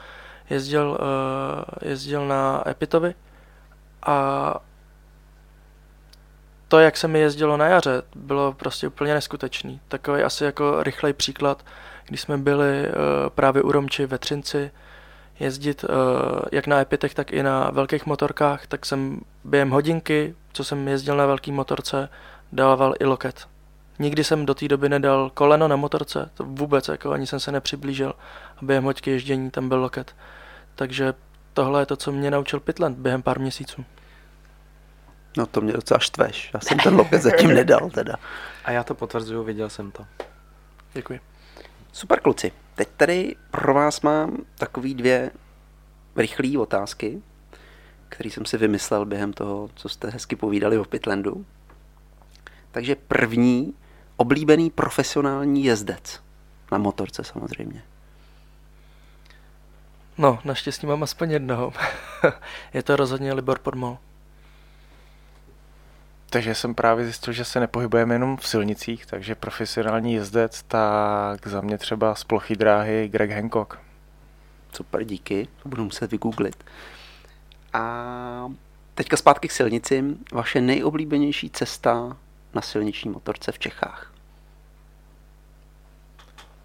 jezdil, 0.50 0.98
uh, 1.00 1.88
jezdil 1.88 2.28
na 2.28 2.62
Epitovi 2.68 3.14
a 4.02 4.54
to, 6.68 6.78
jak 6.78 6.96
se 6.96 7.09
mi 7.09 7.18
jezdilo 7.18 7.57
na 7.57 7.66
jaře, 7.66 8.02
bylo 8.14 8.52
prostě 8.52 8.88
úplně 8.88 9.14
neskutečný. 9.14 9.81
Takový 9.88 10.22
asi 10.22 10.44
jako 10.44 10.83
rychlej 10.83 11.12
příklad, 11.12 11.64
když 12.07 12.20
jsme 12.20 12.38
byli 12.38 12.88
uh, 12.88 12.94
právě 13.28 13.62
u 13.62 13.72
Romči 13.72 14.07
ve 14.07 14.18
Třinci, 14.18 14.70
jezdit 15.40 15.85
uh, 15.85 15.90
jak 16.52 16.66
na 16.66 16.81
epitech, 16.81 17.14
tak 17.14 17.33
i 17.33 17.42
na 17.42 17.70
velkých 17.70 18.07
motorkách, 18.07 18.66
tak 18.66 18.87
jsem 18.87 19.20
během 19.44 19.70
hodinky, 19.70 20.35
co 20.52 20.64
jsem 20.64 20.88
jezdil 20.88 21.16
na 21.16 21.26
velký 21.26 21.52
motorce, 21.52 22.09
dával 22.52 22.94
i 23.00 23.04
loket. 23.04 23.48
Nikdy 23.98 24.24
jsem 24.24 24.46
do 24.46 24.54
té 24.54 24.68
doby 24.68 24.88
nedal 24.88 25.31
koleno 25.35 25.68
na 25.68 25.76
motorce, 25.76 26.31
to 26.35 26.44
vůbec, 26.44 26.88
jako 26.88 27.12
ani 27.12 27.26
jsem 27.26 27.40
se 27.40 27.52
nepřiblížil 27.52 28.14
a 28.57 28.64
během 28.64 28.85
hoďky 28.85 29.11
ježdění 29.11 29.50
tam 29.50 29.68
byl 29.68 29.81
loket. 29.81 30.16
Takže 30.74 31.14
tohle 31.54 31.83
je 31.83 31.87
to, 31.87 31.96
co 31.96 32.12
mě 32.12 32.31
naučil 32.31 32.61
Pitland 32.61 32.98
během 32.98 33.22
pár 33.22 33.40
měsíců. 33.40 33.85
No 35.38 35.46
to 35.46 35.61
mě 35.61 35.72
docela 35.72 36.01
štveš. 36.01 36.51
Já 36.55 36.61
jsem 36.61 36.79
ten 36.79 36.96
loket 36.96 37.22
zatím 37.22 37.55
nedal 37.55 37.90
teda. 37.90 38.14
A 38.64 38.70
já 38.70 38.85
to 38.85 38.94
potvrzuju, 38.94 39.44
viděl 39.44 39.70
jsem 39.70 39.90
to. 39.90 40.07
Děkuji. 40.92 41.20
Super 41.92 42.20
kluci. 42.20 42.53
Teď 42.74 42.88
tady 42.96 43.37
pro 43.51 43.74
vás 43.74 44.01
mám 44.01 44.37
takový 44.55 44.94
dvě 44.94 45.31
rychlé 46.16 46.59
otázky, 46.59 47.22
které 48.09 48.31
jsem 48.31 48.44
si 48.44 48.59
vymyslel 48.59 49.05
během 49.05 49.33
toho, 49.33 49.70
co 49.74 49.88
jste 49.88 50.11
hezky 50.11 50.37
povídali 50.37 50.79
o 50.79 50.85
Pitlandu. 50.85 51.46
Takže 52.70 52.94
první, 52.94 53.74
oblíbený 54.16 54.70
profesionální 54.70 55.64
jezdec. 55.64 56.20
Na 56.72 56.79
motorce 56.79 57.24
samozřejmě. 57.24 57.83
No, 60.18 60.38
naštěstí 60.44 60.87
mám 60.87 61.03
aspoň 61.03 61.31
jednoho. 61.31 61.72
je 62.74 62.83
to 62.83 62.96
rozhodně 62.96 63.33
Libor 63.33 63.59
Podmol. 63.59 63.98
Takže 66.30 66.54
jsem 66.54 66.74
právě 66.74 67.04
zjistil, 67.04 67.32
že 67.32 67.44
se 67.44 67.60
nepohybujeme 67.60 68.14
jenom 68.14 68.36
v 68.36 68.48
silnicích, 68.48 69.06
takže 69.06 69.34
profesionální 69.34 70.14
jezdec, 70.14 70.62
tak 70.62 71.46
za 71.46 71.60
mě 71.60 71.78
třeba 71.78 72.14
z 72.14 72.24
plochy 72.24 72.56
dráhy 72.56 73.08
Greg 73.08 73.30
Hancock. 73.30 73.78
Super, 74.72 75.04
díky, 75.04 75.48
to 75.62 75.68
budu 75.68 75.84
muset 75.84 76.10
vygooglit. 76.10 76.64
A 77.72 78.52
teďka 78.94 79.16
zpátky 79.16 79.48
k 79.48 79.52
silnici. 79.52 80.04
Vaše 80.32 80.60
nejoblíbenější 80.60 81.50
cesta 81.50 82.16
na 82.54 82.62
silniční 82.62 83.10
motorce 83.10 83.52
v 83.52 83.58
Čechách? 83.58 84.12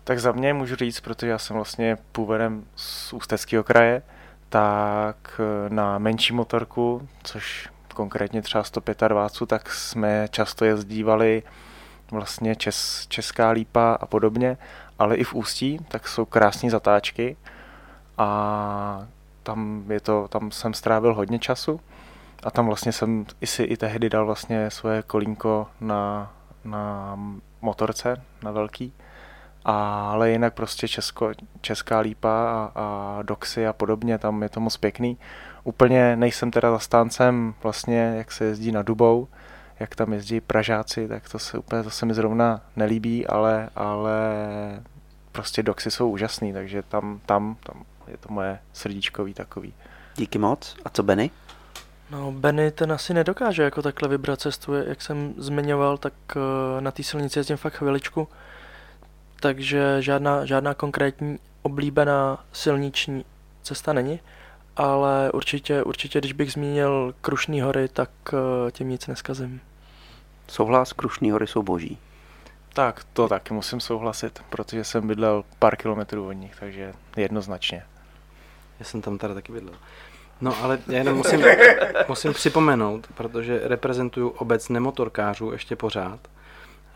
Tak 0.04 0.20
za 0.20 0.32
mě 0.32 0.54
můžu 0.54 0.76
říct, 0.76 1.00
protože 1.00 1.28
já 1.32 1.38
jsem 1.38 1.56
vlastně 1.56 1.98
původem 2.12 2.66
z 2.76 3.14
Ústeckého 3.14 3.64
kraje, 3.64 4.02
tak 4.50 5.42
na 5.70 5.98
menší 5.98 6.34
motorku, 6.34 7.10
což 7.24 7.70
konkrétně 7.94 8.42
třeba 8.42 8.64
125, 8.64 9.48
tak 9.48 9.72
jsme 9.72 10.28
často 10.32 10.66
jezdívali 10.66 11.44
vlastně 12.12 12.56
Čes, 12.56 13.06
Česká 13.10 13.50
lípa 13.50 13.94
a 13.94 14.06
podobně, 14.06 14.58
ale 15.00 15.16
i 15.16 15.24
v 15.24 15.34
Ústí, 15.34 15.80
tak 15.88 16.08
jsou 16.08 16.26
krásné 16.26 16.70
zatáčky 16.70 17.38
a 18.18 19.08
tam, 19.44 19.84
je 19.92 20.00
to, 20.00 20.28
tam 20.28 20.52
jsem 20.52 20.74
strávil 20.74 21.14
hodně 21.14 21.40
času 21.40 21.80
a 22.44 22.52
tam 22.52 22.66
vlastně 22.66 22.92
jsem 22.92 23.26
i 23.42 23.48
si 23.48 23.64
i 23.64 23.78
tehdy 23.78 24.10
dal 24.10 24.26
vlastně 24.26 24.70
svoje 24.70 25.02
kolínko 25.02 25.68
na, 25.82 26.32
na 26.66 27.16
motorce, 27.62 28.22
na 28.44 28.52
velký. 28.52 28.94
A, 29.66 30.10
ale 30.12 30.32
jinak 30.32 30.54
prostě 30.54 30.88
Česko, 30.88 31.32
Česká 31.62 32.00
lípa 32.00 32.30
a, 32.30 32.72
a 32.76 33.22
doxy 33.22 33.68
a 33.68 33.74
podobně, 33.74 34.18
tam 34.18 34.44
je 34.44 34.50
to 34.50 34.60
moc 34.60 34.78
pěkný. 34.78 35.18
Úplně 35.64 36.16
nejsem 36.16 36.52
teda 36.52 36.72
zastáncem 36.72 37.54
vlastně, 37.64 38.14
jak 38.18 38.32
se 38.32 38.46
jezdí 38.46 38.72
na 38.72 38.82
Dubou, 38.82 39.28
jak 39.80 39.96
tam 39.96 40.14
jezdí 40.14 40.42
Pražáci, 40.42 41.08
tak 41.08 41.30
to 41.30 41.40
se 41.40 41.58
úplně, 41.58 41.84
to 41.84 41.90
se 41.90 42.06
mi 42.06 42.14
zrovna 42.14 42.62
nelíbí, 42.76 43.28
ale, 43.28 43.70
ale 43.76 44.14
prostě 45.32 45.64
doxy 45.64 45.92
jsou 45.92 46.10
úžasný, 46.10 46.54
takže 46.54 46.84
tam, 46.84 47.20
tam, 47.26 47.58
tam 47.64 47.84
je 48.08 48.18
to 48.18 48.34
moje 48.34 48.60
srdíčkový 48.74 49.34
takový. 49.34 49.74
Díky 50.16 50.40
moc. 50.40 50.76
A 50.86 50.90
co 50.90 51.04
Benny? 51.04 51.32
No, 52.12 52.32
Benny 52.32 52.72
ten 52.72 52.92
asi 52.92 53.14
nedokáže 53.14 53.64
jako 53.64 53.82
takhle 53.82 54.10
vybrat 54.10 54.42
cestu, 54.42 54.74
jak 54.74 55.02
jsem 55.02 55.34
zmiňoval, 55.38 55.98
tak 55.98 56.14
eh, 56.36 56.82
na 56.82 56.92
té 56.92 57.04
silnici 57.04 57.40
jezdím 57.40 57.58
fakt 57.58 57.74
chviličku, 57.74 58.28
takže 59.40 59.98
žádná, 60.00 60.46
žádná 60.46 60.74
konkrétní 60.74 61.40
oblíbená 61.62 62.46
silniční 62.54 63.26
cesta 63.64 63.94
není 63.94 64.20
ale 64.78 65.32
určitě, 65.32 65.84
určitě, 65.84 66.20
když 66.20 66.34
bych 66.34 66.52
zmínil 66.52 67.16
Krušný 67.22 67.62
hory, 67.62 67.88
tak 67.88 68.10
eh, 68.34 68.72
tím 68.72 68.90
nic 68.90 69.08
neskazím. 69.08 69.62
Souhlas, 70.48 70.94
Krušný 70.94 71.32
hory 71.32 71.48
jsou 71.48 71.64
boží. 71.64 71.98
Tak, 72.74 73.04
to 73.14 73.28
taky 73.28 73.54
musím 73.54 73.80
souhlasit, 73.80 74.42
protože 74.50 74.84
jsem 74.84 75.08
bydlel 75.08 75.44
pár 75.60 75.76
kilometrů 75.76 76.28
od 76.28 76.32
nich, 76.32 76.56
takže 76.60 76.94
jednoznačně. 77.18 77.84
Já 78.80 78.86
jsem 78.86 79.02
tam 79.02 79.18
tady 79.18 79.34
taky 79.34 79.52
bydlel. 79.52 79.76
No 80.42 80.64
ale 80.64 80.80
já 80.88 80.98
jenom 80.98 81.18
musím, 81.18 81.44
musím 82.08 82.34
připomenout, 82.34 83.08
protože 83.14 83.62
reprezentuju 83.64 84.30
obec 84.30 84.70
nemotorkářů 84.70 85.52
ještě 85.52 85.76
pořád, 85.76 86.20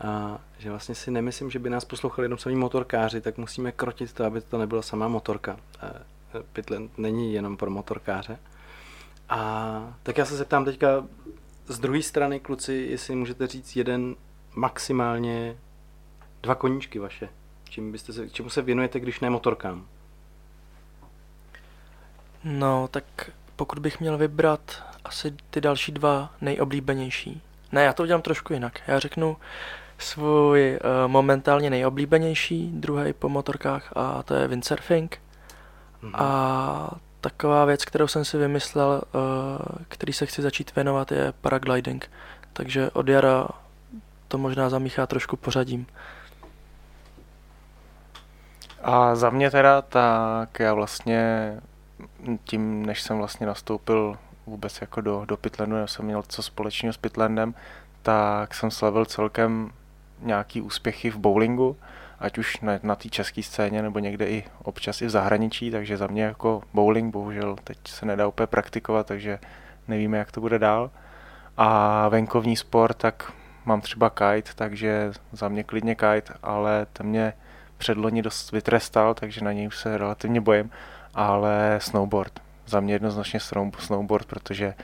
a 0.00 0.38
že 0.58 0.70
vlastně 0.70 0.94
si 0.94 1.10
nemyslím, 1.10 1.50
že 1.50 1.58
by 1.58 1.70
nás 1.70 1.84
poslouchali 1.84 2.24
jenom 2.24 2.38
sami 2.38 2.56
motorkáři, 2.56 3.20
tak 3.20 3.38
musíme 3.38 3.72
krotit 3.72 4.12
to, 4.12 4.24
aby 4.24 4.40
to 4.40 4.58
nebyla 4.58 4.82
sama 4.82 5.08
motorka. 5.08 5.56
Pitland 6.52 6.98
není 6.98 7.34
jenom 7.34 7.56
pro 7.56 7.70
motorkáře. 7.70 8.38
A 9.28 9.98
tak 10.02 10.18
já 10.18 10.24
se 10.24 10.36
zeptám 10.36 10.64
teďka 10.64 11.04
z 11.66 11.78
druhé 11.78 12.02
strany, 12.02 12.40
kluci, 12.40 12.86
jestli 12.90 13.14
můžete 13.14 13.46
říct 13.46 13.76
jeden 13.76 14.14
maximálně 14.54 15.56
dva 16.42 16.54
koníčky 16.54 16.98
vaše. 16.98 17.28
Čím 17.68 17.92
byste 17.92 18.12
se, 18.12 18.30
čemu 18.30 18.50
se 18.50 18.62
věnujete, 18.62 19.00
když 19.00 19.20
ne 19.20 19.30
motorkám? 19.30 19.86
No, 22.44 22.88
tak 22.88 23.04
pokud 23.56 23.78
bych 23.78 24.00
měl 24.00 24.18
vybrat 24.18 24.82
asi 25.04 25.34
ty 25.50 25.60
další 25.60 25.92
dva 25.92 26.34
nejoblíbenější. 26.40 27.42
Ne, 27.72 27.84
já 27.84 27.92
to 27.92 28.02
udělám 28.02 28.22
trošku 28.22 28.52
jinak. 28.52 28.80
Já 28.86 28.98
řeknu 28.98 29.36
svůj 29.98 30.78
uh, 30.84 31.10
momentálně 31.10 31.70
nejoblíbenější, 31.70 32.70
druhý 32.72 33.12
po 33.12 33.28
motorkách 33.28 33.92
a 33.96 34.22
to 34.22 34.34
je 34.34 34.48
windsurfing. 34.48 35.20
A 36.14 36.90
taková 37.20 37.64
věc, 37.64 37.84
kterou 37.84 38.06
jsem 38.06 38.24
si 38.24 38.38
vymyslel, 38.38 39.02
uh, 39.14 39.20
který 39.88 40.12
se 40.12 40.26
chci 40.26 40.42
začít 40.42 40.74
věnovat, 40.74 41.12
je 41.12 41.32
paragliding. 41.40 42.10
Takže 42.52 42.90
od 42.90 43.08
jara 43.08 43.48
to 44.28 44.38
možná 44.38 44.70
zamíchá 44.70 45.06
trošku 45.06 45.36
pořadím. 45.36 45.86
A 48.82 49.14
za 49.14 49.30
mě 49.30 49.50
teda, 49.50 49.82
tak 49.82 50.60
já 50.60 50.74
vlastně 50.74 51.52
tím, 52.44 52.86
než 52.86 53.02
jsem 53.02 53.18
vlastně 53.18 53.46
nastoupil 53.46 54.16
vůbec 54.46 54.80
jako 54.80 55.00
do, 55.00 55.24
do 55.24 55.36
Pitlandu, 55.36 55.76
já 55.76 55.86
jsem 55.86 56.04
měl 56.04 56.22
co 56.28 56.42
společného 56.42 56.92
s 56.92 56.96
Pitlandem, 56.96 57.54
tak 58.02 58.54
jsem 58.54 58.70
slavil 58.70 59.04
celkem 59.04 59.70
nějaký 60.20 60.60
úspěchy 60.60 61.10
v 61.10 61.16
bowlingu 61.16 61.76
ať 62.20 62.38
už 62.38 62.60
na, 62.60 62.72
na 62.82 62.96
té 62.96 63.08
české 63.08 63.42
scéně 63.42 63.82
nebo 63.82 63.98
někde 63.98 64.26
i 64.26 64.44
občas 64.62 65.02
i 65.02 65.06
v 65.06 65.10
zahraničí, 65.10 65.70
takže 65.70 65.96
za 65.96 66.06
mě 66.06 66.22
jako 66.22 66.62
bowling 66.74 67.12
bohužel 67.12 67.56
teď 67.64 67.78
se 67.86 68.06
nedá 68.06 68.26
úplně 68.26 68.46
praktikovat, 68.46 69.06
takže 69.06 69.38
nevíme, 69.88 70.18
jak 70.18 70.32
to 70.32 70.40
bude 70.40 70.58
dál. 70.58 70.90
A 71.56 72.08
venkovní 72.08 72.56
sport, 72.56 72.96
tak 72.96 73.32
mám 73.64 73.80
třeba 73.80 74.10
kite, 74.10 74.50
takže 74.54 75.12
za 75.32 75.48
mě 75.48 75.64
klidně 75.64 75.94
kite, 75.94 76.34
ale 76.42 76.86
ten 76.92 77.06
mě 77.06 77.32
předloni 77.78 78.22
dost 78.22 78.52
vytrestal, 78.52 79.14
takže 79.14 79.44
na 79.44 79.52
něj 79.52 79.66
už 79.66 79.78
se 79.78 79.98
relativně 79.98 80.40
bojím, 80.40 80.70
ale 81.14 81.78
snowboard. 81.82 82.40
Za 82.66 82.80
mě 82.80 82.94
jednoznačně 82.94 83.40
snowboard, 83.78 84.26
protože 84.26 84.74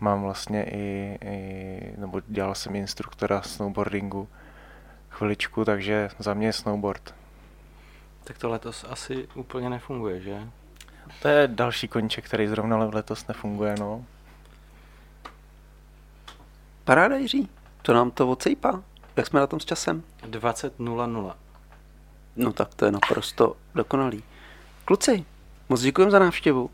mám 0.00 0.22
vlastně 0.22 0.64
i, 0.64 1.18
i 1.24 1.80
nebo 1.98 2.20
dělal 2.26 2.54
jsem 2.54 2.76
instruktora 2.76 3.42
snowboardingu 3.42 4.28
chviličku, 5.16 5.64
takže 5.64 6.08
za 6.18 6.34
mě 6.34 6.46
je 6.46 6.52
snowboard. 6.52 7.14
Tak 8.24 8.38
to 8.38 8.48
letos 8.48 8.84
asi 8.88 9.28
úplně 9.34 9.70
nefunguje, 9.70 10.20
že? 10.20 10.48
To 11.22 11.28
je 11.28 11.48
další 11.48 11.88
koníček, 11.88 12.24
který 12.24 12.46
zrovna 12.46 12.76
letos 12.76 13.26
nefunguje, 13.26 13.74
no. 13.78 14.04
Paráda, 16.84 17.16
Jiří. 17.16 17.48
To 17.82 17.94
nám 17.94 18.10
to 18.10 18.28
odsejpá. 18.28 18.82
Jak 19.16 19.26
jsme 19.26 19.40
na 19.40 19.46
tom 19.46 19.60
s 19.60 19.64
časem? 19.64 20.02
20.00. 20.30 21.34
No 22.36 22.52
tak 22.52 22.74
to 22.74 22.84
je 22.84 22.92
naprosto 22.92 23.56
dokonalý. 23.74 24.22
Kluci, 24.84 25.24
moc 25.68 25.80
děkujeme 25.80 26.10
za 26.10 26.18
návštěvu. 26.18 26.70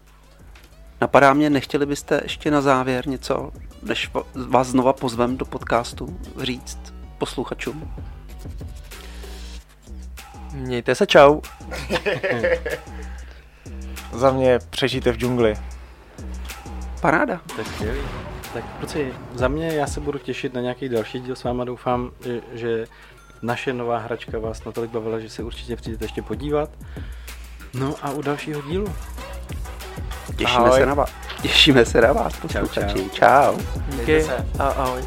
Napadá 1.00 1.33
mě, 1.35 1.50
nechtěli 1.50 1.87
byste 1.87 2.20
ještě 2.22 2.50
na 2.50 2.61
závěr 2.61 3.09
něco, 3.09 3.52
než 3.83 4.11
vás 4.48 4.68
znova 4.68 4.92
pozvem 4.92 5.37
do 5.37 5.44
podcastu 5.44 6.20
říct 6.38 6.94
posluchačům? 7.18 7.94
Mějte 10.53 10.95
se 10.95 11.07
čau. 11.07 11.41
Za 14.12 14.31
mě 14.31 14.59
přežijte 14.71 15.12
v 15.12 15.17
džungli. 15.17 15.55
Paráda. 17.01 17.41
Tak 17.57 17.67
skvělý. 17.67 18.01
Tak 18.55 18.65
kluci, 18.79 19.12
za 19.35 19.49
mě 19.49 19.73
já 19.73 19.87
se 19.87 20.01
budu 20.01 20.19
těšit 20.19 20.55
na 20.55 20.61
nějaký 20.61 20.88
další 20.88 21.21
díl 21.21 21.37
s 21.37 21.45
váma. 21.45 21.65
Doufám, 21.65 22.11
že, 22.25 22.41
že 22.53 22.85
naše 23.43 23.73
nová 23.73 23.99
hračka 23.99 24.38
vás 24.38 24.65
natolik 24.65 24.91
bavila, 24.91 25.19
že 25.19 25.31
se 25.31 25.43
určitě 25.43 25.77
přijdete 25.77 26.05
ještě 26.05 26.23
podívat. 26.23 26.71
No 27.75 27.95
a 28.03 28.11
u 28.11 28.23
dalšího 28.23 28.62
dílu. 28.62 28.95
Těšíme 30.37 30.65
Ahoj. 30.65 30.81
se 30.81 30.87
na 30.87 30.95
vás. 30.95 31.11
Těšíme 31.43 31.85
se 31.85 32.01
na 32.01 32.12
vás, 32.12 32.37
posluchači. 32.37 33.11
Čau. 33.12 33.59
Díky. 33.88 34.25
Ahoj. 34.59 35.03